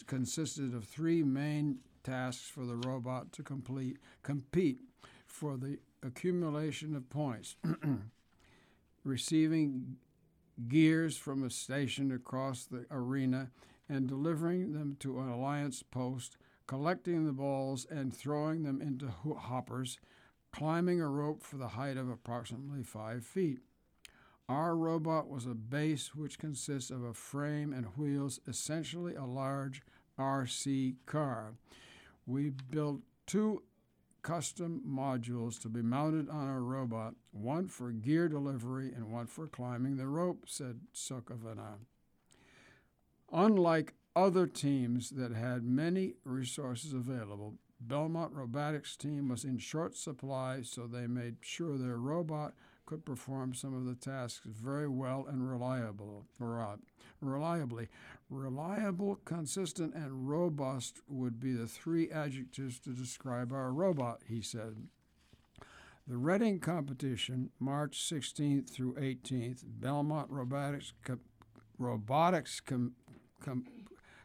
consisted 0.08 0.74
of 0.74 0.84
three 0.84 1.24
main 1.24 1.80
tasks 2.04 2.50
for 2.50 2.66
the 2.66 2.76
robot 2.76 3.32
to 3.34 3.44
complete, 3.44 3.98
compete 4.24 4.80
for 5.26 5.58
the 5.58 5.80
accumulation 6.04 6.96
of 6.96 7.10
points, 7.10 7.56
receiving 9.04 9.98
gears 10.68 11.18
from 11.18 11.44
a 11.44 11.50
station 11.50 12.12
across 12.12 12.66
the 12.66 12.86
arena 12.92 13.52
and 13.90 14.08
delivering 14.08 14.74
them 14.74 14.98
to 15.00 15.20
an 15.20 15.30
alliance 15.30 15.84
post 15.84 16.38
collecting 16.68 17.26
the 17.26 17.32
balls 17.32 17.88
and 17.90 18.14
throwing 18.14 18.64
them 18.64 18.82
into 18.82 19.10
hoppers, 19.10 19.98
climbing 20.52 21.02
a 21.02 21.08
rope 21.08 21.42
for 21.42 21.58
the 21.58 21.70
height 21.70 21.98
of 21.98 22.10
approximately 22.10 22.84
five 22.84 23.26
feet. 23.26 23.60
Our 24.50 24.76
robot 24.76 25.30
was 25.30 25.46
a 25.46 25.56
base 25.56 26.14
which 26.14 26.40
consists 26.40 26.92
of 26.92 27.04
a 27.04 27.14
frame 27.14 27.74
and 27.74 27.86
wheels, 27.98 28.40
essentially 28.48 29.16
a 29.16 29.26
large 29.26 29.82
RC 30.20 30.96
car. 31.06 31.54
We 32.26 32.52
built 32.70 33.02
two 33.26 33.64
custom 34.28 34.82
modules 34.86 35.58
to 35.62 35.70
be 35.70 35.82
mounted 35.82 36.30
on 36.30 36.50
our 36.50 36.60
robot, 36.60 37.14
one 37.32 37.66
for 37.66 37.94
gear 37.94 38.28
delivery 38.28 38.92
and 38.94 39.10
one 39.10 39.26
for 39.26 39.48
climbing 39.48 39.96
the 39.96 40.06
rope, 40.06 40.44
said 40.46 40.82
Sokovana. 40.94 41.76
Unlike 43.32 43.94
other 44.18 44.46
teams 44.46 45.12
that 45.12 45.32
had 45.32 45.64
many 45.64 46.16
resources 46.26 46.92
available, 46.92 47.54
Belmont 47.80 48.34
Robotics 48.34 48.98
team 48.98 49.30
was 49.30 49.46
in 49.46 49.60
short 49.60 49.96
supply, 49.96 50.62
so 50.62 50.88
they 50.88 51.08
made 51.08 51.38
sure 51.40 51.78
their 51.78 51.96
robot 51.96 52.54
could 52.88 53.06
perform 53.06 53.54
some 53.54 53.76
of 53.76 53.86
the 53.86 53.94
tasks 53.94 54.48
very 54.48 54.88
well 54.88 55.26
and 55.30 55.48
reliable, 55.48 56.26
reliably. 57.22 57.90
Reliable, 58.30 59.20
consistent, 59.26 59.94
and 59.94 60.28
robust 60.28 61.02
would 61.08 61.40
be 61.40 61.54
the 61.54 61.68
three 61.68 62.10
adjectives 62.10 62.80
to 62.80 62.90
describe 62.90 63.52
our 63.52 63.72
robot, 63.72 64.22
he 64.28 64.42
said. 64.42 64.88
The 66.08 66.18
Reading 66.18 66.60
competition, 66.60 67.52
March 67.60 68.00
16th 68.00 68.70
through 68.70 68.96
18th, 68.96 69.64
Belmont 69.66 70.32
Robotics, 70.32 70.94
com- 71.04 71.20
robotics 71.78 72.62
com- 72.62 72.94
com- 73.44 73.66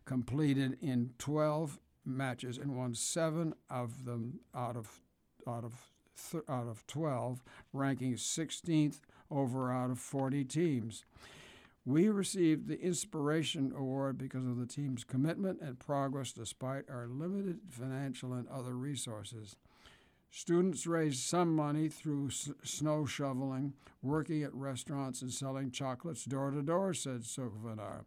completed 0.05 0.79
in 0.81 1.11
12 1.19 1.81
matches 2.05 2.57
and 2.57 2.77
won 2.77 2.95
seven 2.95 3.55
of 3.69 4.05
them 4.05 4.41
out 4.55 4.77
of 4.77 5.01
out 5.47 5.65
of 5.65 5.92
th- 6.31 6.45
out 6.49 6.69
of 6.69 6.87
12, 6.87 7.43
ranking 7.73 8.15
16th 8.15 9.01
over 9.31 9.73
out 9.73 9.91
of 9.91 9.99
40 9.99 10.45
teams. 10.45 11.05
We 11.85 12.09
received 12.09 12.69
the 12.69 12.81
Inspiration 12.81 13.73
Award 13.77 14.17
because 14.19 14.47
of 14.47 14.59
the 14.59 14.67
team's 14.67 15.03
commitment 15.03 15.61
and 15.61 15.79
progress 15.79 16.33
despite 16.33 16.89
our 16.89 17.09
limited 17.09 17.61
financial 17.69 18.33
and 18.35 18.47
other 18.49 18.75
resources. 18.75 19.57
Students 20.31 20.87
raised 20.87 21.21
some 21.21 21.55
money 21.55 21.89
through 21.89 22.29
s- 22.29 22.51
snow 22.63 23.05
shoveling, 23.05 23.75
working 24.01 24.43
at 24.43 24.55
restaurants, 24.55 25.23
and 25.23 25.33
selling 25.33 25.71
chocolates 25.71 26.25
door 26.25 26.51
to 26.53 26.63
door, 26.63 26.95
said 26.95 27.23
Sokvanar. 27.23 28.05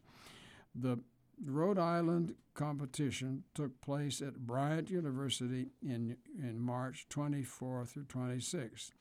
The 0.74 1.00
Rhode 1.44 1.80
Island 1.80 2.36
competition 2.54 3.44
took 3.54 3.82
place 3.82 4.22
at 4.22 4.48
Bryant 4.48 4.90
University 4.90 5.68
in, 5.82 6.18
in 6.38 6.60
March 6.60 7.08
24 7.10 7.86
through 7.86 8.06
26. 8.06 8.94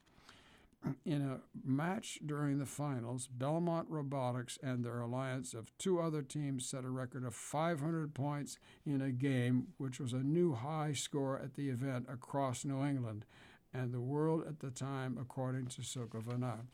In 1.06 1.22
a 1.22 1.40
match 1.64 2.18
during 2.26 2.58
the 2.58 2.66
finals, 2.66 3.26
Belmont 3.26 3.86
Robotics 3.88 4.58
and 4.62 4.84
their 4.84 5.00
alliance 5.00 5.54
of 5.54 5.76
two 5.78 5.98
other 5.98 6.20
teams 6.20 6.66
set 6.66 6.84
a 6.84 6.90
record 6.90 7.24
of 7.24 7.34
500 7.34 8.12
points 8.12 8.58
in 8.84 9.00
a 9.00 9.10
game, 9.10 9.68
which 9.78 9.98
was 9.98 10.12
a 10.12 10.18
new 10.18 10.54
high 10.54 10.92
score 10.92 11.38
at 11.38 11.54
the 11.54 11.70
event 11.70 12.06
across 12.10 12.66
New 12.66 12.84
England 12.84 13.24
and 13.72 13.92
the 13.92 14.00
world 14.00 14.44
at 14.46 14.60
the 14.60 14.70
time, 14.70 15.16
according 15.18 15.66
to 15.66 15.80
Sokovanar. 15.80 16.66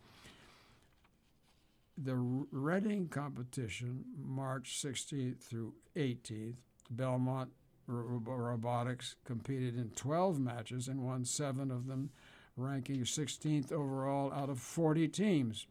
The 2.02 2.16
Reading 2.16 3.08
competition, 3.08 4.06
March 4.16 4.80
16th 4.82 5.42
through 5.42 5.74
18th, 5.96 6.56
Belmont 6.90 7.50
Robotics 7.86 9.16
competed 9.26 9.76
in 9.76 9.90
12 9.90 10.40
matches 10.40 10.88
and 10.88 11.02
won 11.02 11.26
seven 11.26 11.70
of 11.70 11.86
them, 11.86 12.08
ranking 12.56 13.02
16th 13.02 13.70
overall 13.70 14.32
out 14.32 14.48
of 14.48 14.58
40 14.60 15.08
teams. 15.08 15.66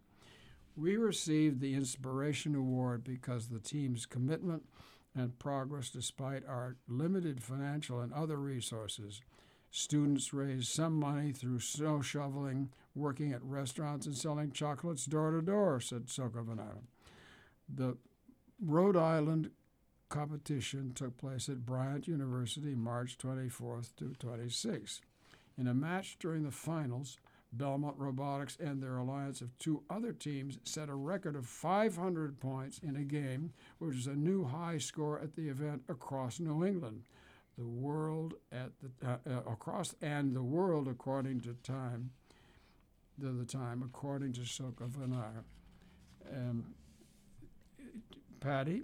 We 0.77 0.97
received 0.97 1.61
the 1.61 1.73
Inspiration 1.73 2.53
Award 2.53 3.03
because 3.03 3.47
the 3.47 3.59
team's 3.59 4.05
commitment 4.05 4.63
and 5.15 5.39
progress 5.39 5.89
despite 5.89 6.45
our 6.45 6.75
limited 6.87 7.41
financial 7.41 8.01
and 8.01 8.13
other 8.13 8.37
resources. 8.37 9.21
Students 9.71 10.31
raised 10.31 10.67
some 10.67 10.93
money 10.93 11.31
through 11.31 11.59
snow 11.59 12.01
shoveling, 12.01 12.69
working 12.99 13.33
at 13.33 13.43
restaurants, 13.43 14.05
and 14.05 14.15
selling 14.15 14.51
chocolates 14.51 15.05
door 15.05 15.31
to 15.31 15.41
door, 15.41 15.79
said 15.79 16.07
Sokovanato. 16.07 16.81
The 17.73 17.97
Rhode 18.61 18.97
Island 18.97 19.51
competition 20.09 20.91
took 20.93 21.17
place 21.17 21.47
at 21.49 21.65
Bryant 21.65 22.07
University 22.07 22.75
March 22.75 23.17
24th 23.17 23.95
to 23.97 24.15
26th. 24.19 25.01
In 25.57 25.67
a 25.67 25.73
match 25.73 26.17
during 26.19 26.43
the 26.43 26.51
finals, 26.51 27.17
Belmont 27.51 27.95
Robotics 27.97 28.57
and 28.59 28.81
their 28.81 28.97
alliance 28.97 29.41
of 29.41 29.57
two 29.57 29.83
other 29.89 30.13
teams 30.13 30.59
set 30.63 30.89
a 30.89 30.95
record 30.95 31.35
of 31.35 31.47
500 31.47 32.39
points 32.39 32.79
in 32.79 32.95
a 32.95 33.03
game, 33.03 33.53
which 33.79 33.95
is 33.95 34.07
a 34.07 34.15
new 34.15 34.45
high 34.45 34.77
score 34.77 35.19
at 35.19 35.35
the 35.35 35.49
event 35.49 35.83
across 35.89 36.39
New 36.39 36.65
England. 36.65 37.03
The 37.57 37.65
world 37.65 38.35
at 38.51 38.71
the 38.79 39.07
uh, 39.07 39.17
uh, 39.29 39.51
across 39.51 39.93
and 40.01 40.35
the 40.35 40.43
world 40.43 40.87
according 40.87 41.41
to 41.41 41.53
time, 41.55 42.11
to 43.19 43.31
the 43.31 43.45
time 43.45 43.83
according 43.83 44.33
to 44.33 44.41
Soka 44.41 44.89
Vanar. 44.89 45.43
Um, 46.33 46.73
Patty. 48.39 48.83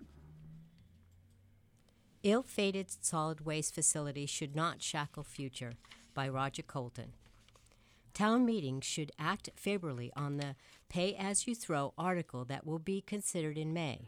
Ill 2.23 2.43
fated 2.43 2.87
solid 3.01 3.45
waste 3.45 3.75
facility 3.75 4.25
should 4.25 4.55
not 4.55 4.81
shackle 4.81 5.23
future 5.23 5.73
by 6.13 6.27
Roger 6.27 6.63
Colton. 6.63 7.13
Town 8.13 8.45
meetings 8.45 8.85
should 8.85 9.11
act 9.19 9.49
favorably 9.55 10.11
on 10.15 10.37
the 10.37 10.55
pay 10.89 11.15
as 11.15 11.47
you 11.47 11.53
throw 11.53 11.93
article 11.97 12.45
that 12.45 12.65
will 12.65 12.79
be 12.79 13.01
considered 13.01 13.57
in 13.57 13.73
May. 13.73 14.07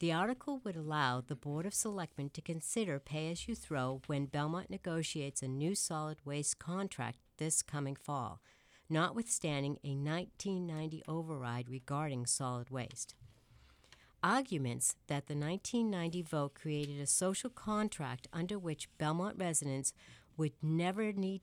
The 0.00 0.12
article 0.12 0.60
would 0.64 0.76
allow 0.76 1.20
the 1.20 1.36
Board 1.36 1.64
of 1.64 1.74
Selectmen 1.74 2.30
to 2.30 2.40
consider 2.40 2.98
pay 2.98 3.30
as 3.30 3.48
you 3.48 3.54
throw 3.54 4.02
when 4.06 4.26
Belmont 4.26 4.68
negotiates 4.68 5.42
a 5.42 5.48
new 5.48 5.74
solid 5.74 6.18
waste 6.24 6.58
contract 6.58 7.18
this 7.38 7.62
coming 7.62 7.96
fall, 7.96 8.40
notwithstanding 8.88 9.78
a 9.84 9.94
1990 9.94 11.02
override 11.08 11.68
regarding 11.68 12.26
solid 12.26 12.70
waste. 12.70 13.14
Arguments 14.22 14.94
that 15.08 15.26
the 15.26 15.34
1990 15.34 16.22
vote 16.22 16.54
created 16.54 17.00
a 17.00 17.06
social 17.06 17.50
contract 17.50 18.28
under 18.32 18.58
which 18.58 18.88
Belmont 18.96 19.36
residents 19.38 19.92
would 20.36 20.52
never 20.62 21.12
need 21.12 21.42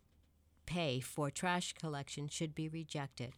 pay 0.65 0.99
for 0.99 1.30
trash 1.30 1.73
collection 1.73 2.28
should 2.28 2.54
be 2.54 2.69
rejected. 2.69 3.34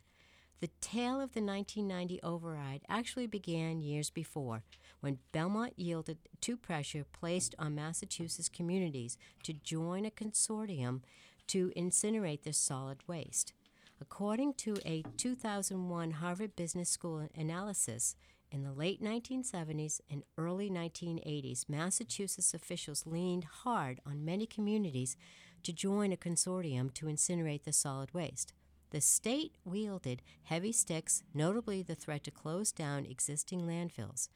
The 0.60 0.70
tale 0.80 1.20
of 1.20 1.34
the 1.34 1.42
1990 1.42 2.20
override 2.22 2.82
actually 2.88 3.26
began 3.26 3.82
years 3.82 4.12
before, 4.12 4.64
when 5.00 5.18
Belmont 5.32 5.74
yielded 5.76 6.20
to 6.42 6.56
pressure 6.56 7.04
placed 7.12 7.56
on 7.58 7.74
Massachusetts 7.74 8.48
communities 8.48 9.18
to 9.42 9.54
join 9.54 10.06
a 10.06 10.12
consortium 10.12 11.02
to 11.48 11.72
incinerate 11.76 12.44
their 12.44 12.54
solid 12.54 13.00
waste. 13.08 13.54
According 14.02 14.56
to 14.56 14.78
a 14.84 15.04
2001 15.18 16.12
Harvard 16.12 16.56
Business 16.56 16.90
School 16.90 17.30
analysis, 17.38 18.16
in 18.52 18.64
the 18.64 18.74
late 18.74 19.02
1970s 19.02 20.02
and 20.10 20.24
early 20.40 20.72
1980s, 20.72 21.70
Massachusetts 21.70 22.56
officials 22.56 23.06
leaned 23.06 23.44
hard 23.44 24.00
on 24.04 24.26
many 24.26 24.48
communities 24.48 25.16
to 25.62 25.72
join 25.72 26.12
a 26.12 26.18
consortium 26.18 26.92
to 26.96 27.06
incinerate 27.06 27.64
the 27.64 27.72
solid 27.72 28.12
waste. 28.12 28.54
The 28.90 29.02
state 29.02 29.54
wielded 29.64 30.24
heavy 30.46 30.72
sticks, 30.72 31.22
notably 31.32 31.84
the 31.84 31.96
threat 31.96 32.24
to 32.24 32.32
close 32.32 32.72
down 32.72 33.06
existing 33.06 33.62
landfills. 33.62 34.30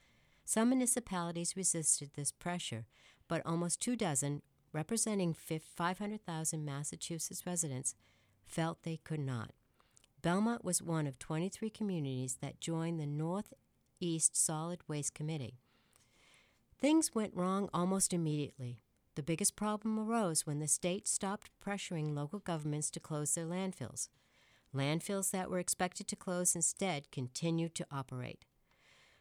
Some 0.45 0.69
municipalities 0.69 1.57
resisted 1.57 2.11
this 2.13 2.31
pressure, 2.31 2.85
but 3.27 3.41
almost 3.43 3.81
two 3.81 3.95
dozen, 3.95 4.43
representing 4.71 5.33
500,000 5.33 6.63
Massachusetts 6.63 7.47
residents, 7.47 7.95
felt 8.45 8.83
they 8.83 8.97
could 8.97 9.19
not. 9.19 9.51
Belmont 10.21 10.65
was 10.65 10.81
one 10.81 11.05
of 11.05 11.19
23 11.19 11.69
communities 11.69 12.37
that 12.41 12.59
joined 12.59 12.99
the 12.99 13.05
Northeast 13.05 14.35
Solid 14.35 14.79
Waste 14.87 15.13
Committee. 15.13 15.59
Things 16.79 17.13
went 17.13 17.35
wrong 17.35 17.69
almost 17.73 18.11
immediately. 18.13 18.79
The 19.15 19.23
biggest 19.23 19.55
problem 19.55 19.99
arose 19.99 20.45
when 20.45 20.59
the 20.59 20.67
state 20.67 21.07
stopped 21.07 21.49
pressuring 21.63 22.15
local 22.15 22.39
governments 22.39 22.91
to 22.91 22.99
close 22.99 23.33
their 23.33 23.45
landfills. 23.45 24.09
Landfills 24.75 25.31
that 25.31 25.49
were 25.49 25.59
expected 25.59 26.07
to 26.09 26.15
close 26.15 26.55
instead 26.55 27.11
continued 27.11 27.75
to 27.75 27.87
operate. 27.91 28.45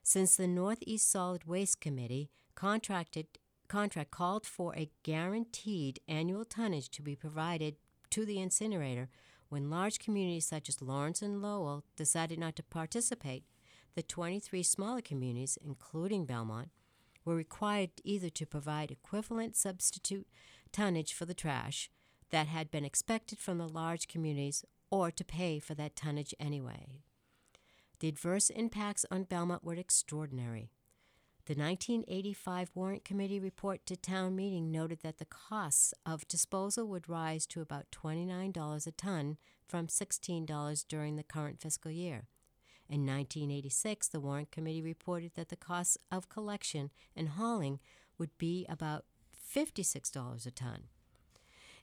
Since 0.02 0.36
the 0.36 0.48
Northeast 0.48 1.10
Solid 1.10 1.44
Waste 1.44 1.80
Committee 1.80 2.30
contracted, 2.54 3.26
contract 3.68 4.10
called 4.10 4.46
for 4.46 4.74
a 4.74 4.90
guaranteed 5.02 6.00
annual 6.08 6.44
tonnage 6.44 6.90
to 6.90 7.02
be 7.02 7.14
provided 7.14 7.76
to 8.14 8.24
the 8.24 8.38
incinerator, 8.38 9.08
when 9.48 9.70
large 9.70 9.98
communities 9.98 10.46
such 10.46 10.68
as 10.68 10.80
Lawrence 10.80 11.20
and 11.20 11.42
Lowell 11.42 11.82
decided 11.96 12.38
not 12.38 12.54
to 12.54 12.62
participate, 12.62 13.42
the 13.96 14.04
23 14.04 14.62
smaller 14.62 15.00
communities, 15.00 15.58
including 15.64 16.24
Belmont, 16.24 16.68
were 17.24 17.34
required 17.34 17.90
either 18.04 18.28
to 18.28 18.46
provide 18.46 18.92
equivalent 18.92 19.56
substitute 19.56 20.28
tonnage 20.70 21.12
for 21.12 21.24
the 21.24 21.34
trash 21.34 21.90
that 22.30 22.46
had 22.46 22.70
been 22.70 22.84
expected 22.84 23.40
from 23.40 23.58
the 23.58 23.66
large 23.66 24.06
communities 24.06 24.64
or 24.92 25.10
to 25.10 25.24
pay 25.24 25.58
for 25.58 25.74
that 25.74 25.96
tonnage 25.96 26.36
anyway. 26.38 27.00
The 27.98 28.06
adverse 28.06 28.48
impacts 28.48 29.04
on 29.10 29.24
Belmont 29.24 29.64
were 29.64 29.74
extraordinary. 29.74 30.70
The 31.46 31.52
1985 31.52 32.70
Warrant 32.74 33.04
Committee 33.04 33.38
report 33.38 33.84
to 33.84 33.96
town 33.96 34.34
meeting 34.34 34.70
noted 34.70 35.00
that 35.02 35.18
the 35.18 35.26
costs 35.26 35.92
of 36.06 36.26
disposal 36.26 36.88
would 36.88 37.06
rise 37.06 37.44
to 37.48 37.60
about 37.60 37.90
$29 37.92 38.86
a 38.86 38.90
ton 38.92 39.36
from 39.68 39.88
$16 39.88 40.84
during 40.88 41.16
the 41.16 41.22
current 41.22 41.60
fiscal 41.60 41.90
year. 41.90 42.28
In 42.88 43.04
1986, 43.04 44.08
the 44.08 44.20
Warrant 44.20 44.52
Committee 44.52 44.80
reported 44.80 45.32
that 45.34 45.50
the 45.50 45.56
costs 45.56 45.98
of 46.10 46.30
collection 46.30 46.90
and 47.14 47.28
hauling 47.28 47.78
would 48.16 48.30
be 48.38 48.64
about 48.66 49.04
$56 49.54 50.46
a 50.46 50.50
ton. 50.50 50.84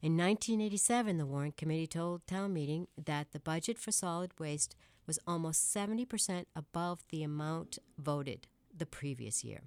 In 0.02 0.17
1987, 0.17 1.19
the 1.19 1.28
Warrant 1.28 1.56
Committee 1.56 1.86
told 1.86 2.26
town 2.26 2.52
meeting 2.52 2.88
that 2.97 3.32
the 3.32 3.39
budget 3.39 3.78
for 3.78 3.91
solid 3.91 4.32
waste 4.39 4.76
was 5.06 5.19
almost 5.28 5.71
70% 5.71 6.45
above 6.56 7.04
the 7.10 7.21
amount 7.21 7.78
voted 8.00 8.47
the 8.75 8.86
previous 8.86 9.43
year. 9.43 9.62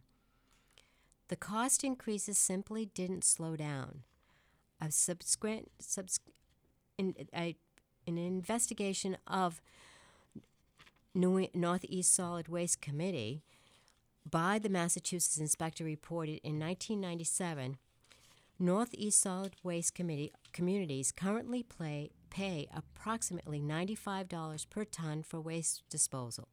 The 1.29 1.37
cost 1.37 1.85
increases 1.85 2.38
simply 2.38 2.87
didn't 2.87 3.25
slow 3.25 3.57
down. 3.57 4.03
A 4.81 4.90
subsequent 4.90 5.71
subs- 5.81 6.21
in, 6.99 7.14
a, 7.35 7.57
an 8.07 8.19
investigation 8.19 9.17
of 9.27 9.61
New, 11.14 11.49
Northeast 11.55 12.14
Solid 12.14 12.49
Waste 12.49 12.81
Committee 12.81 13.43
by 14.29 14.59
the 14.59 14.69
Massachusetts 14.69 15.38
Inspector 15.38 15.83
reported 15.85 16.40
in 16.43 16.59
1997 16.59 17.79
Northeast 18.59 19.21
Solid 19.21 19.57
Waste 19.62 19.95
Committee 19.95 20.33
communities 20.53 21.11
currently 21.11 21.62
play, 21.62 22.11
pay 22.31 22.69
approximately 22.73 23.61
$95 23.61 24.71
per 24.71 24.85
ton 24.85 25.23
for 25.23 25.40
waste 25.40 25.83
disposal. 25.90 26.49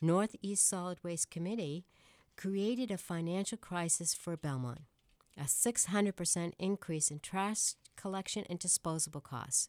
Northeast 0.00 0.68
Solid 0.68 0.98
Waste 1.02 1.30
Committee 1.30 1.84
created 2.36 2.90
a 2.90 2.98
financial 2.98 3.58
crisis 3.58 4.12
for 4.14 4.36
Belmont, 4.36 4.80
a 5.38 5.44
600% 5.44 6.52
increase 6.58 7.10
in 7.10 7.20
trash 7.20 7.74
collection 7.96 8.44
and 8.50 8.58
disposable 8.58 9.20
costs, 9.20 9.68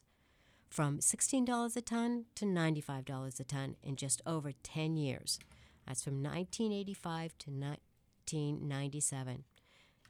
from 0.68 0.98
$16 0.98 1.76
a 1.76 1.80
ton 1.80 2.24
to 2.34 2.44
$95 2.44 3.40
a 3.40 3.44
ton 3.44 3.76
in 3.82 3.96
just 3.96 4.20
over 4.26 4.52
10 4.62 4.96
years. 4.96 5.38
That's 5.86 6.02
from 6.02 6.22
1985 6.22 7.38
to 7.38 7.50
1997. 7.50 9.44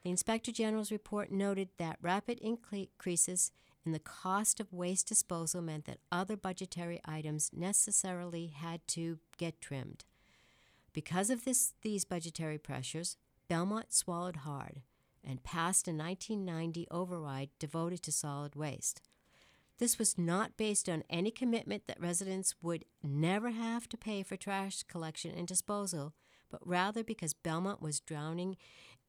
The 0.03 0.11
Inspector 0.11 0.53
General's 0.53 0.93
report 0.93 1.31
noted 1.31 1.69
that 1.79 1.99
rapid 2.01 2.39
increases 2.39 3.51
in 3.87 3.93
the 3.93 3.99
cost 4.01 4.59
of 4.61 4.73
waste 4.73 5.07
disposal 5.07 5.63
meant 5.63 5.85
that 5.85 6.01
other 6.11 6.37
budgetary 6.37 7.01
items 7.05 7.51
necessarily 7.55 8.49
had 8.49 8.87
to 8.89 9.21
get 9.39 9.61
trimmed. 9.61 10.05
Because 10.93 11.31
of 11.31 11.45
this, 11.45 11.73
these 11.83 12.05
budgetary 12.05 12.59
pressures, 12.59 13.17
Belmont 13.49 13.93
swallowed 13.93 14.37
hard 14.37 14.83
and 15.23 15.45
passed 15.45 15.87
a 15.87 15.93
1990 15.93 16.87
override 16.91 17.51
devoted 17.59 18.03
to 18.03 18.13
solid 18.13 18.57
waste. 18.57 19.01
This 19.79 19.99
was 19.99 20.17
not 20.17 20.57
based 20.57 20.89
on 20.89 21.05
any 21.11 21.31
commitment 21.31 21.87
that 21.87 22.01
residents 22.01 22.55
would 22.63 22.85
never 23.03 23.51
have 23.51 23.89
to 23.91 23.97
pay 23.97 24.23
for 24.23 24.37
trash 24.37 24.83
collection 24.85 25.33
and 25.37 25.47
disposal, 25.47 26.15
but 26.51 26.67
rather 26.67 27.05
because 27.05 27.35
Belmont 27.35 27.83
was 27.83 28.01
drowning 28.01 28.57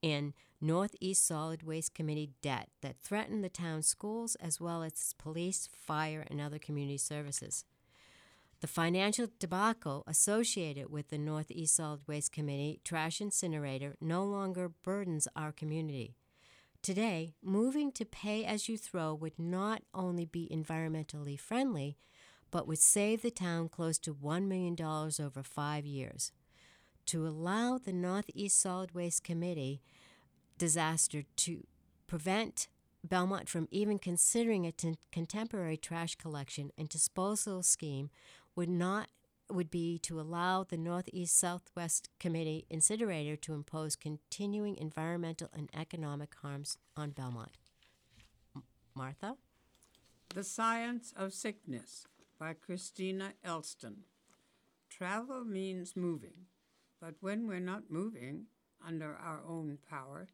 in 0.01 0.33
Northeast 0.59 1.25
Solid 1.25 1.63
Waste 1.63 1.93
Committee 1.93 2.31
debt 2.41 2.69
that 2.81 2.97
threatened 2.97 3.43
the 3.43 3.49
town's 3.49 3.87
schools 3.87 4.35
as 4.35 4.59
well 4.59 4.83
as 4.83 5.13
police, 5.17 5.69
fire, 5.71 6.25
and 6.29 6.41
other 6.41 6.59
community 6.59 6.97
services. 6.97 7.65
The 8.59 8.67
financial 8.67 9.27
debacle 9.39 10.03
associated 10.07 10.89
with 10.91 11.09
the 11.09 11.19
Northeast 11.19 11.75
Solid 11.75 12.07
Waste 12.07 12.31
Committee 12.31 12.81
trash 12.83 13.21
incinerator 13.21 13.95
no 14.01 14.23
longer 14.23 14.69
burdens 14.69 15.27
our 15.35 15.51
community. 15.51 16.15
Today, 16.81 17.35
moving 17.43 17.91
to 17.91 18.05
pay 18.05 18.45
as 18.45 18.67
you 18.67 18.77
throw 18.77 19.13
would 19.13 19.37
not 19.37 19.83
only 19.93 20.25
be 20.25 20.49
environmentally 20.51 21.39
friendly, 21.39 21.97
but 22.49 22.67
would 22.67 22.79
save 22.79 23.21
the 23.21 23.29
town 23.29 23.69
close 23.69 23.99
to 23.99 24.13
$1 24.13 24.47
million 24.47 24.75
over 24.81 25.43
five 25.43 25.85
years. 25.85 26.31
To 27.07 27.25
allow 27.25 27.77
the 27.77 27.93
Northeast 27.93 28.59
Solid 28.59 28.93
Waste 28.93 29.23
Committee 29.23 29.81
disaster 30.57 31.23
to 31.37 31.65
prevent 32.05 32.67
Belmont 33.01 33.47
from 33.47 33.69
even 33.71 33.97
considering 33.97 34.65
a 34.65 34.73
t- 34.73 34.97
contemporary 35.11 35.77
trash 35.77 36.15
collection 36.15 36.71
and 36.77 36.89
disposal 36.89 37.63
scheme 37.63 38.09
would 38.55 38.69
not 38.69 39.07
would 39.49 39.71
be 39.71 39.97
to 39.99 40.19
allow 40.19 40.65
the 40.65 40.77
Northeast 40.77 41.39
Southwest 41.39 42.09
Committee 42.19 42.65
incinerator 42.69 43.37
to 43.37 43.53
impose 43.53 43.95
continuing 43.95 44.75
environmental 44.75 45.47
and 45.53 45.69
economic 45.73 46.35
harms 46.41 46.77
on 46.97 47.11
Belmont. 47.11 47.57
M- 48.53 48.63
Martha? 48.93 49.37
The 50.35 50.43
Science 50.43 51.13
of 51.15 51.33
Sickness 51.33 52.05
by 52.37 52.51
Christina 52.53 53.31
Elston. 53.45 53.99
Travel 54.89 55.45
means 55.45 55.95
moving, 55.95 56.47
but 57.01 57.15
when 57.21 57.47
we're 57.47 57.59
not 57.59 57.89
moving 57.89 58.45
under 58.85 59.15
our 59.15 59.41
own 59.47 59.77
power, 59.89 60.27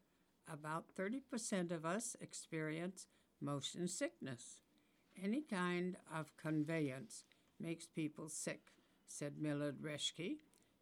about 0.50 0.84
30% 0.98 1.70
of 1.70 1.84
us 1.84 2.16
experience 2.20 3.06
motion 3.40 3.88
sickness. 3.88 4.58
Any 5.22 5.42
kind 5.42 5.96
of 6.14 6.36
conveyance 6.36 7.24
makes 7.60 7.86
people 7.86 8.28
sick, 8.28 8.72
said 9.06 9.34
Millard 9.38 9.80
Reschke, 9.80 10.36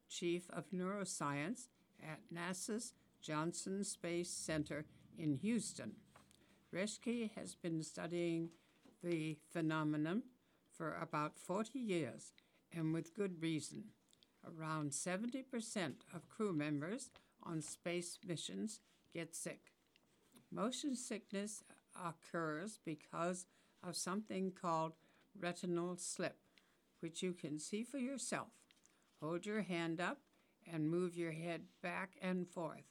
Chief 0.09 0.49
of 0.51 0.71
Neuroscience 0.71 1.69
at 2.03 2.21
NASA's 2.35 2.95
Johnson 3.21 3.85
Space 3.85 4.31
Center 4.31 4.85
in 5.17 5.37
Houston. 5.37 5.93
Reschke 6.75 7.31
has 7.35 7.55
been 7.55 7.83
studying 7.83 8.51
the 9.03 9.37
phenomenon 9.53 10.23
for 10.77 10.97
about 11.01 11.39
40 11.39 11.79
years, 11.79 12.33
and 12.73 12.95
with 12.95 13.15
good 13.15 13.43
reason. 13.43 13.85
Around 14.47 14.91
70% 14.91 15.45
of 16.15 16.29
crew 16.29 16.53
members 16.53 17.11
on 17.43 17.63
space 17.63 18.19
missions 18.27 18.81
get 19.13 19.35
sick. 19.35 19.73
Motion 20.51 20.97
sickness 20.97 21.63
occurs 21.95 22.79
because 22.85 23.47
of 23.83 23.97
something 23.97 24.53
called 24.53 24.93
retinal 25.39 25.97
slip, 25.97 26.39
which 27.01 27.23
you 27.23 27.33
can 27.33 27.59
see 27.59 27.85
for 27.85 27.99
yourself. 27.99 28.53
Hold 29.21 29.47
your 29.47 29.63
hand 29.63 30.01
up 30.01 30.19
and 30.71 30.91
move 30.91 31.17
your 31.17 31.33
head 31.33 31.63
back 31.83 32.17
and 32.21 32.49
forth, 32.49 32.85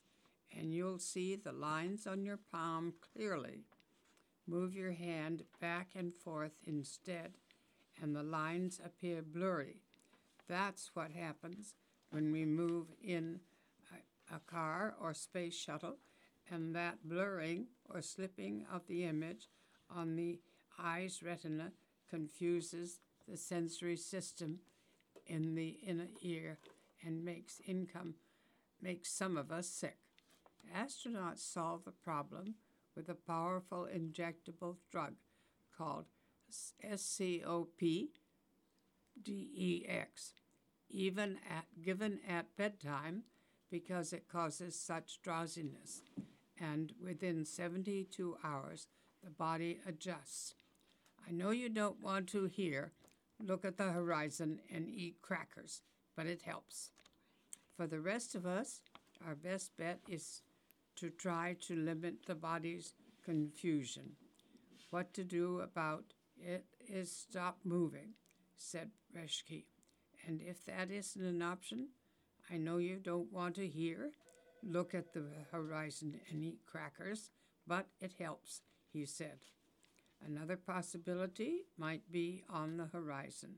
and 0.58 0.74
you'll 0.74 1.00
see 1.00 1.36
the 1.36 1.52
lines 1.52 2.08
on 2.08 2.24
your 2.24 2.40
palm 2.52 2.94
clearly. 3.14 3.66
Move 4.48 4.76
your 4.76 4.92
hand 4.94 5.44
back 5.60 5.92
and 5.96 6.14
forth 6.14 6.54
instead, 6.66 7.38
and 8.02 8.16
the 8.16 8.24
lines 8.24 8.80
appear 8.84 9.22
blurry. 9.22 9.82
That's 10.52 10.92
what 10.94 11.12
happens 11.12 11.76
when 12.10 12.34
we 12.34 12.44
move 12.44 12.88
in 13.02 13.40
a, 14.30 14.40
car 14.52 14.96
or 15.02 15.14
space 15.14 15.56
shuttle, 15.56 15.96
and 16.50 16.76
that 16.76 16.98
blurring 17.06 17.68
or 17.90 18.02
slipping 18.02 18.66
of 18.70 18.86
the 18.88 19.06
image 19.06 19.48
on 19.90 20.18
the 20.18 20.42
eye's 20.78 21.24
retina 21.24 21.72
confuses 22.10 23.00
the 23.30 23.38
sensory 23.38 23.96
system 23.96 24.60
in 25.26 25.56
the 25.56 25.78
inner 25.88 26.10
ear 26.22 26.58
and 27.06 27.24
makes 27.24 27.62
income 27.66 28.16
makes 28.82 29.10
some 29.10 29.38
of 29.38 29.54
us 29.54 29.70
sick. 29.70 30.00
Astronauts 30.76 31.40
solve 31.40 31.86
the 31.86 31.92
problem 31.92 32.56
with 32.94 33.08
a 33.08 33.16
powerful 33.16 33.88
injectable 33.90 34.76
drug 34.92 35.14
called 35.78 36.08
SCOP 36.52 38.10
DEX, 39.24 40.34
even 40.92 41.38
at, 41.50 41.66
given 41.82 42.20
at 42.28 42.56
bedtime 42.58 43.24
because 43.70 44.14
it 44.14 44.28
causes 44.32 44.76
such 44.78 45.22
drowsiness. 45.22 46.02
And 46.60 46.94
within 47.04 47.46
72 47.46 48.38
hours, 48.44 48.88
the 49.24 49.32
body 49.32 49.80
adjusts. 49.88 50.54
I 51.28 51.32
know 51.32 51.52
you 51.52 51.70
don't 51.70 52.04
want 52.04 52.28
to 52.30 52.46
hear, 52.46 52.92
look 53.40 53.66
at 53.66 53.78
the 53.78 53.92
horizon 53.92 54.60
and 54.72 54.90
eat 54.90 55.22
crackers, 55.22 55.82
but 56.16 56.26
it 56.26 56.42
helps. 56.44 56.92
For 57.76 57.88
the 57.88 58.00
rest 58.00 58.36
of 58.36 58.46
us, 58.46 58.82
our 59.26 59.36
best 59.36 59.72
bet 59.78 60.00
is 60.10 60.42
to 60.98 61.10
try 61.10 61.56
to 61.62 61.76
limit 61.76 62.26
the 62.28 62.36
body's 62.36 62.94
confusion. 63.24 64.12
What 64.90 65.14
to 65.14 65.24
do 65.24 65.62
about 65.62 66.14
it 66.38 66.66
is 66.88 67.12
stop 67.12 67.60
moving, 67.64 68.14
said 68.58 68.92
Reschke. 69.16 69.64
And 70.28 70.42
if 70.42 70.66
that 70.66 70.92
isn't 70.92 71.24
an 71.24 71.42
option, 71.42 71.90
I 72.52 72.58
know 72.58 72.78
you 72.78 72.98
don't 72.98 73.32
want 73.32 73.56
to 73.56 73.68
hear, 73.68 74.12
look 74.64 74.94
at 74.94 75.14
the 75.14 75.26
horizon 75.52 76.20
and 76.30 76.44
eat 76.44 76.60
crackers, 76.66 77.32
but 77.68 77.88
it 78.00 78.14
helps. 78.20 78.62
he 78.92 79.06
said. 79.06 79.40
Another 80.26 80.58
possibility 80.58 81.66
might 81.78 82.12
be 82.12 82.44
on 82.50 82.78
the 82.78 82.86
horizon. 82.86 83.56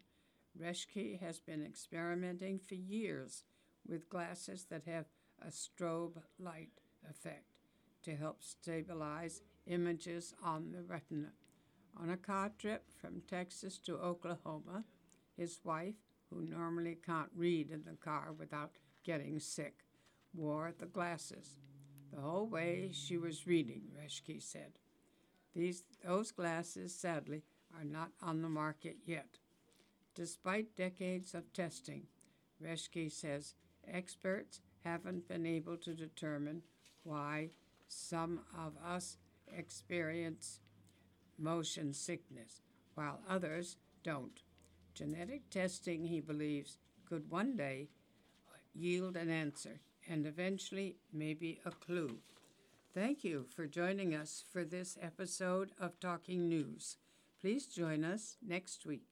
Reschke 0.59 1.19
has 1.19 1.39
been 1.39 1.65
experimenting 1.65 2.59
for 2.59 2.75
years 2.75 3.43
with 3.85 4.09
glasses 4.09 4.65
that 4.69 4.83
have 4.85 5.05
a 5.41 5.47
strobe 5.47 6.21
light 6.39 6.69
effect 7.09 7.45
to 8.03 8.15
help 8.15 8.43
stabilize 8.43 9.41
images 9.65 10.33
on 10.43 10.71
the 10.71 10.83
retina. 10.83 11.31
On 11.99 12.09
a 12.09 12.17
car 12.17 12.51
trip 12.57 12.85
from 12.99 13.21
Texas 13.27 13.77
to 13.79 13.97
Oklahoma, 13.97 14.83
his 15.35 15.59
wife, 15.63 15.95
who 16.33 16.41
normally 16.41 16.97
can't 17.05 17.29
read 17.35 17.69
in 17.69 17.83
the 17.85 17.97
car 18.03 18.33
without 18.37 18.71
getting 19.03 19.39
sick, 19.39 19.83
wore 20.33 20.73
the 20.77 20.85
glasses. 20.85 21.57
The 22.13 22.21
whole 22.21 22.47
way 22.47 22.91
she 22.93 23.17
was 23.17 23.47
reading, 23.47 23.83
Reschke 23.97 24.41
said. 24.41 24.79
These, 25.55 25.83
those 26.03 26.31
glasses, 26.31 26.93
sadly, 26.93 27.43
are 27.77 27.85
not 27.85 28.11
on 28.21 28.41
the 28.41 28.49
market 28.49 28.97
yet. 29.05 29.39
Despite 30.15 30.75
decades 30.75 31.33
of 31.33 31.51
testing, 31.53 32.03
Reschke 32.63 33.11
says 33.11 33.55
experts 33.87 34.61
haven't 34.83 35.27
been 35.27 35.45
able 35.45 35.77
to 35.77 35.93
determine 35.93 36.61
why 37.03 37.49
some 37.87 38.41
of 38.57 38.73
us 38.85 39.17
experience 39.47 40.59
motion 41.37 41.93
sickness, 41.93 42.61
while 42.95 43.21
others 43.27 43.77
don't. 44.03 44.41
Genetic 44.93 45.49
testing, 45.49 46.05
he 46.05 46.19
believes, 46.19 46.77
could 47.07 47.29
one 47.29 47.55
day 47.55 47.89
yield 48.75 49.17
an 49.17 49.29
answer 49.29 49.79
and 50.07 50.25
eventually 50.25 50.97
maybe 51.11 51.59
a 51.65 51.71
clue. 51.71 52.17
Thank 52.93 53.23
you 53.23 53.45
for 53.55 53.65
joining 53.65 54.13
us 54.13 54.43
for 54.51 54.63
this 54.63 54.97
episode 55.01 55.71
of 55.79 55.99
Talking 55.99 56.47
News. 56.47 56.97
Please 57.41 57.65
join 57.65 58.03
us 58.03 58.37
next 58.45 58.85
week. 58.85 59.07